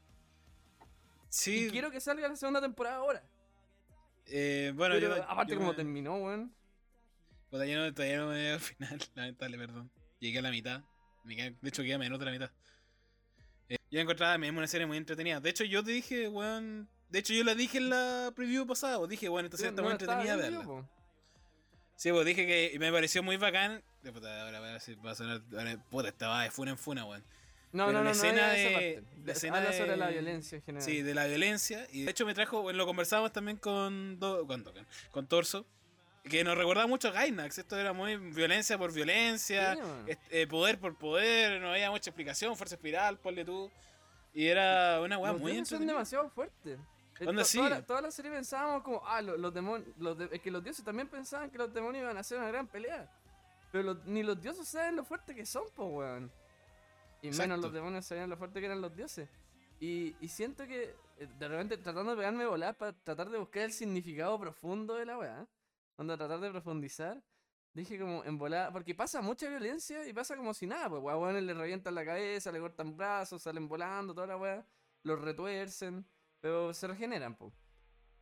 [1.27, 3.21] Sí, Y quiero que salga la segunda temporada ahora.
[4.27, 5.23] eh, bueno, Pero yo.
[5.23, 6.53] aparte yo como me- terminó, weón.
[7.49, 9.91] Puta, yo no, todavía no me veo al final, lamentable, perdón.
[10.19, 10.81] Llegué a la mitad.
[11.23, 12.51] De hecho, queda menos de la mitad.
[13.69, 15.39] Eh, yo encontraba mismo una serie muy entretenida.
[15.39, 16.89] De hecho, yo te dije, weón.
[17.09, 18.97] De hecho, yo la dije en la preview pasada.
[18.97, 20.85] pues, Dije, bueno, esta serie está No muy entretenida verla.
[21.95, 23.83] Sí, pues dije que me pareció muy bacán.
[24.03, 25.41] Eh, Puta, ahora va a, decir- va a sonar.
[25.57, 27.23] ahora, puta, estaba de funa en funa, weón.
[27.73, 30.11] No, Pero no, no, la no, escena esa de- la escena Habla sobre la de-
[30.13, 30.85] violencia en general.
[30.85, 31.87] Sí, de la violencia.
[31.91, 35.65] Y de hecho me trajo, bueno, lo conversamos también con, Do- con, Dokken, con Torso.
[36.23, 37.57] Que nos recordaba mucho a Gainax.
[37.57, 39.75] Esto era muy violencia por violencia.
[39.75, 41.59] Sí, eh, poder por poder.
[41.59, 42.55] No había mucha explicación.
[42.55, 43.71] Fuerza espiral, ponle tú.
[44.33, 46.79] Y era una weá los muy dioses son demasiado fuertes.
[47.19, 47.57] Eh, Onda, to- sí.
[47.57, 49.89] Toda, la, toda la serie pensábamos como, ah, lo- los, demonios.
[49.97, 52.47] Los de- es que los dioses también pensaban que los demonios iban a hacer una
[52.47, 53.11] gran pelea.
[53.71, 56.31] Pero los- ni los dioses saben lo fuerte que son, po, weón.
[57.21, 57.49] Y Exacto.
[57.49, 59.27] menos los demonios sabían lo fuerte que eran los dioses.
[59.79, 63.63] Y, y siento que eh, de repente tratando de pegarme volar para tratar de buscar
[63.63, 65.45] el significado profundo de la weá.
[66.01, 67.21] Onda, tratar de profundizar.
[67.75, 71.43] Dije como en volar, porque pasa mucha violencia y pasa como si nada, pues weones
[71.43, 74.65] le revientan la cabeza, le cortan brazos, salen volando, toda la weá,
[75.03, 76.03] los retuercen,
[76.41, 77.53] pero se regeneran, pues.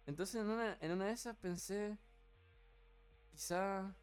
[0.06, 1.98] Entonces en una, en una de esas pensé,
[3.32, 3.96] quizá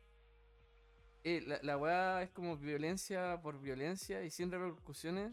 [1.22, 5.32] eh, la, la weá es como violencia por violencia y sin repercusiones,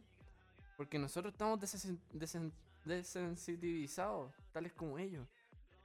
[0.75, 2.51] porque nosotros estamos desesen- desen-
[2.83, 5.25] desensitivizados, tales como ellos.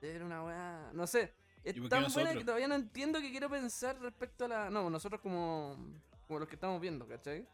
[0.01, 0.91] Ser una weá.
[0.93, 1.33] No sé.
[1.65, 2.35] Es ¿Y por qué tan buena nosotros?
[2.39, 4.71] que todavía no entiendo qué quiero pensar respecto a la.
[4.71, 5.77] No, nosotros como.
[6.27, 7.47] Como los que estamos viendo, ¿cachai?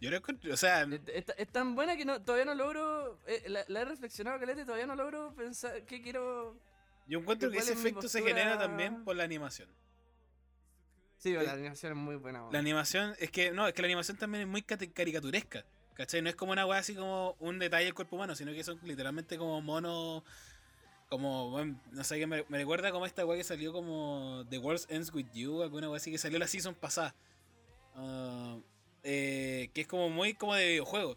[0.00, 3.18] Yo lo encuentro, o sea, Es, es- es tan buena que no, todavía no logro.
[3.26, 6.54] eh, la, la he reflexionado, Calete, todavía no logro pensar qué quiero.
[7.06, 9.68] yo encuentro que ¿cuál ese es efecto se genera también por la animación.
[11.18, 12.46] Sí, Eh, la animación es muy buena.
[12.52, 15.64] La animación, es que, no, es que la animación también es muy caricaturesca.
[15.94, 16.20] ¿Cachai?
[16.20, 18.78] No es como una weá así como un detalle del cuerpo humano, sino que son
[18.82, 20.24] literalmente como monos.
[21.08, 24.58] Como, bueno, no sé qué, me, me recuerda como esta weá que salió como The
[24.58, 27.14] World Ends With You, alguna weá así que salió la season pasada.
[27.94, 28.58] Ah,
[29.04, 31.16] eh, que es como muy como de videojuego.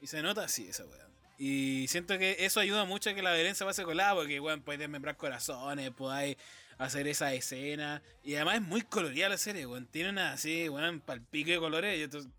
[0.00, 1.06] Y se nota así esa weá.
[1.38, 4.78] Y siento que eso ayuda mucho a que la violencia pase colada, porque weón, puedes
[4.80, 6.36] desmembrar corazones, podáis
[6.78, 8.02] hacer esa escena.
[8.24, 9.86] Y además es muy colorida la serie, weón.
[9.86, 11.98] Tiene una así, weón, palpique de colores.
[11.98, 12.30] Y entonces-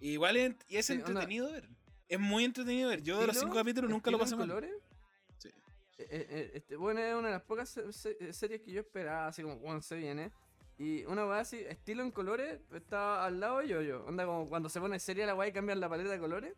[0.00, 1.68] igual es, y es Sí, onda- entretenido ver.
[2.08, 3.02] Es muy entretenido ver.
[3.02, 4.48] Yo de los cinco capítulos nunca lo pasé mal.
[4.48, 4.72] colores.
[5.96, 6.02] Sí.
[6.02, 8.80] Eh, eh, eh, este, bueno, es una de las pocas se- se- series que yo
[8.80, 10.30] esperaba, así como cuando se viene.
[10.78, 14.04] Y una weá así, estilo en colores, está al lado de yo-yo.
[14.04, 16.54] Onda como cuando se pone seria la weá y cambian la paleta de colores.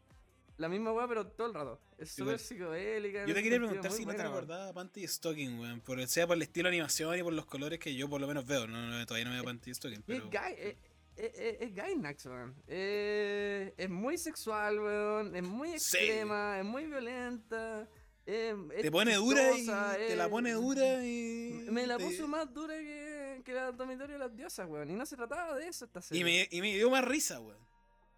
[0.57, 1.81] La misma weá, pero todo el rato.
[1.99, 3.25] Es súper psicodélica.
[3.27, 5.81] Yo te quería preguntar si no te recordaba Panty Stocking, weón.
[5.83, 8.27] Por, sea por el estilo de animación y por los colores que yo por lo
[8.27, 8.67] menos veo.
[8.67, 10.25] No, no, todavía no veo Panty Stocking, pero.
[10.25, 10.77] Es Guy, eh,
[11.17, 12.57] eh, eh, es Gainax, weón.
[12.67, 15.37] Eh, es muy sexual, weón.
[15.37, 15.97] Es muy Sí.
[15.97, 17.87] extrema, es muy violenta.
[18.31, 19.67] Eh, Te pone dura y
[20.07, 21.65] te la pone dura y.
[21.71, 24.91] Me la te- puso más dura que, que el dormitorio de las diosas, weón.
[24.91, 26.21] Y no se trataba de eso esta serie.
[26.21, 27.59] Y me, y me dio más risa, weón.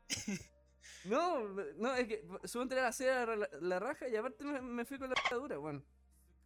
[1.04, 1.48] No,
[1.78, 4.98] no, es que subo entre la serie la, la raja y aparte me, me fui
[4.98, 5.82] con la dura, weón.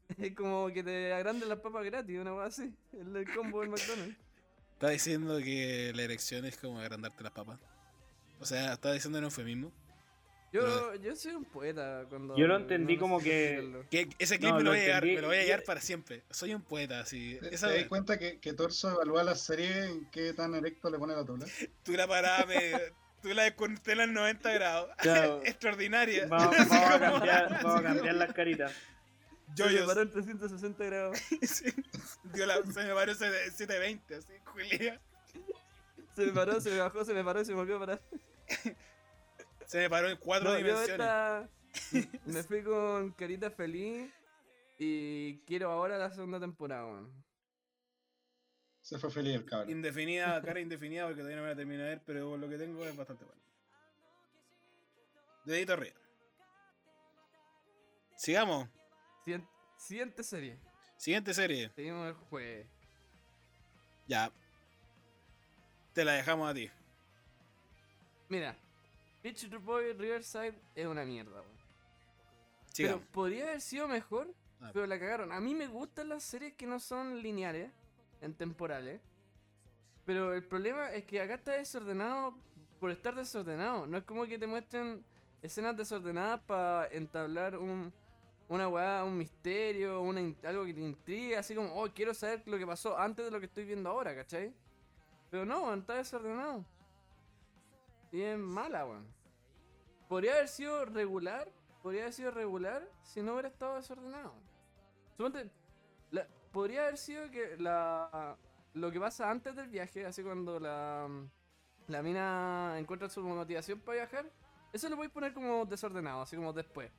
[0.18, 2.72] Es como que te agranden las papas gratis, una weá así.
[2.92, 4.16] El, el combo del McDonald's.
[4.74, 7.58] Está diciendo que la erección es como agrandarte las papas.
[8.38, 9.72] O sea, está diciendo un eufemismo.
[10.54, 12.36] Yo, yo soy un poeta cuando.
[12.36, 13.84] Yo lo entendí no como que-
[14.18, 15.14] ese clip No, me, lo lo voy a llevar, entendí.
[15.16, 16.22] me lo voy a llevar para siempre.
[16.30, 17.38] Soy un poeta, así.
[17.40, 20.90] ¿Te, Esa te das cuenta que, que Torso evalúa la serie en qué tan erecto
[20.90, 21.44] le pone la tula?
[21.82, 22.70] tú la parada, me,
[23.20, 24.90] tú la desconté en 90 grados.
[24.98, 25.40] Claro.
[25.44, 26.26] Extraordinaria.
[26.28, 28.72] Vamos, vamos a cambiar, vamos a cambiar las caritas.
[29.56, 31.18] Yo, Se yo, me paró en 360 grados.
[31.42, 31.64] sí.
[32.32, 35.00] Dio la- se me paró de 720, así, Julia.
[36.14, 38.00] Se me paró, se me bajó, se me paró y se me volvió a parar.
[39.66, 40.92] Se me paró en cuatro No, yo dimensiones.
[41.06, 41.48] esta-
[42.26, 44.10] me fui con carita feliz
[44.78, 47.24] y quiero ahora la segunda temporada, weón.
[48.80, 49.70] Se fue feliz el cabrón.
[49.70, 52.84] Indefinida, cara indefinida, porque todavía no me la terminé de ver, pero lo que tengo
[52.84, 53.40] es bastante bueno.
[55.44, 55.96] Dedito arriba.
[58.16, 58.68] Sigamos.
[59.24, 59.48] Siguiente,
[59.78, 60.58] siguiente serie.
[60.96, 61.70] Siguiente serie.
[61.74, 62.66] Seguimos el jueves.
[64.06, 64.30] Ya.
[65.92, 66.70] Te la dejamos a ti.
[68.28, 68.56] Mira,
[69.24, 71.56] Beach Boy Riverside es una mierda, weón.
[72.76, 74.28] Pero podría haber sido mejor,
[74.60, 74.70] Ah.
[74.72, 75.32] pero la cagaron.
[75.32, 77.70] A mí me gustan las series que no son lineales,
[78.20, 79.00] en temporales.
[80.04, 82.36] Pero el problema es que acá está desordenado
[82.78, 83.86] por estar desordenado.
[83.86, 85.02] No es como que te muestren
[85.40, 87.90] escenas desordenadas para entablar un,
[88.48, 92.58] una weá, un misterio, una, algo que te intriga, así como, oh, quiero saber lo
[92.58, 94.52] que pasó antes de lo que estoy viendo ahora, ¿cachai?
[95.30, 96.62] Pero no, está desordenado.
[98.20, 99.06] Es mala, weón.
[100.08, 101.50] Podría haber sido regular,
[101.82, 104.32] podría haber sido regular si no hubiera estado desordenado.
[105.16, 105.50] Suponte,
[106.10, 108.36] la- podría haber sido que la
[108.74, 111.08] lo que pasa antes del viaje, así cuando la,
[111.86, 114.30] la mina encuentra su motivación para viajar,
[114.72, 116.90] eso lo voy a poner como desordenado, así como después.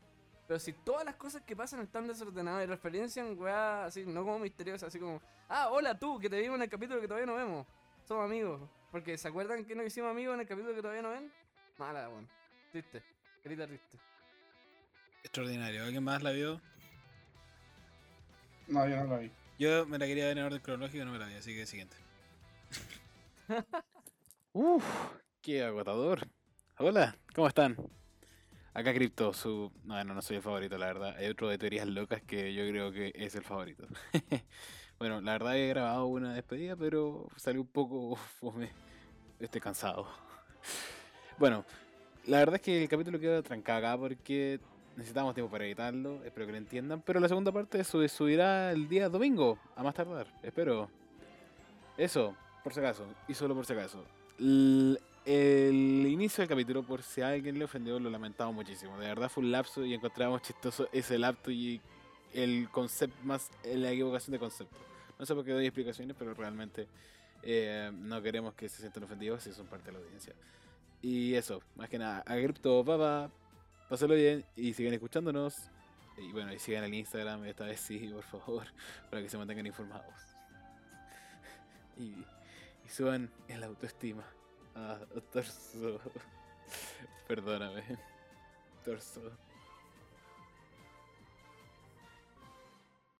[0.47, 4.39] Pero si todas las cosas que pasan están desordenadas y referencian, weá, así, no como
[4.39, 7.35] misteriosas, así como, ah, hola tú, que te vimos en el capítulo que todavía no
[7.35, 7.67] vemos.
[8.05, 8.61] Somos amigos.
[8.95, 11.29] Porque ¿se acuerdan que nos hicimos amigos en el capítulo que todavía no ven?
[11.77, 12.29] Mala, weón.
[12.71, 13.03] Triste.
[13.43, 13.97] Carita triste.
[15.21, 15.83] Extraordinario.
[15.83, 16.61] ¿Alguien más la vio?
[18.67, 19.29] No, yo no lo vi.
[19.59, 21.65] Yo me la quería ver en orden cronológico y no me la vi, así que
[21.65, 21.97] siguiente.
[24.53, 24.85] Uf,
[25.41, 26.29] qué agotador.
[26.77, 27.75] Hola, ¿cómo están?
[28.73, 29.73] Acá Crypto, su...
[29.83, 31.17] No, no, no soy el favorito, la verdad.
[31.17, 33.85] Hay otro de teorías locas que yo creo que es el favorito.
[34.99, 38.84] bueno, la verdad he grabado una despedida, pero salió un poco fome.
[39.39, 40.07] Estoy cansado.
[41.37, 41.65] bueno,
[42.25, 44.59] la verdad es que el capítulo quedó trancado acá porque
[44.95, 46.23] necesitamos tiempo para editarlo.
[46.23, 47.01] Espero que lo entiendan.
[47.01, 50.27] Pero la segunda parte sub- subirá el día domingo, a más tardar.
[50.41, 50.89] Espero.
[51.97, 53.05] Eso, por si acaso.
[53.27, 54.03] Y solo por si acaso.
[54.39, 58.97] L- el inicio del capítulo, por si a alguien le ofendió, lo lamentamos muchísimo.
[58.99, 61.81] De verdad fue un lapso y encontramos chistoso ese lapso y
[62.33, 64.77] el concepto más la equivocación de concepto.
[65.17, 66.87] No sé por qué doy explicaciones, pero realmente
[67.45, 70.33] eh, no queremos que se sientan ofendidos si son parte de la audiencia.
[71.01, 73.31] Y eso, más que nada, a Crypto, baba.
[73.87, 75.53] Pásenlo bien y sigan escuchándonos.
[76.17, 78.65] Y bueno, y sigan el Instagram, esta vez sí, por favor,
[79.09, 80.15] para que se mantengan informados.
[81.97, 82.25] Y,
[82.85, 84.25] y suban el autoestima
[84.73, 84.97] a
[85.31, 86.01] Torso.
[87.27, 87.83] Perdóname.
[88.83, 89.31] Torso.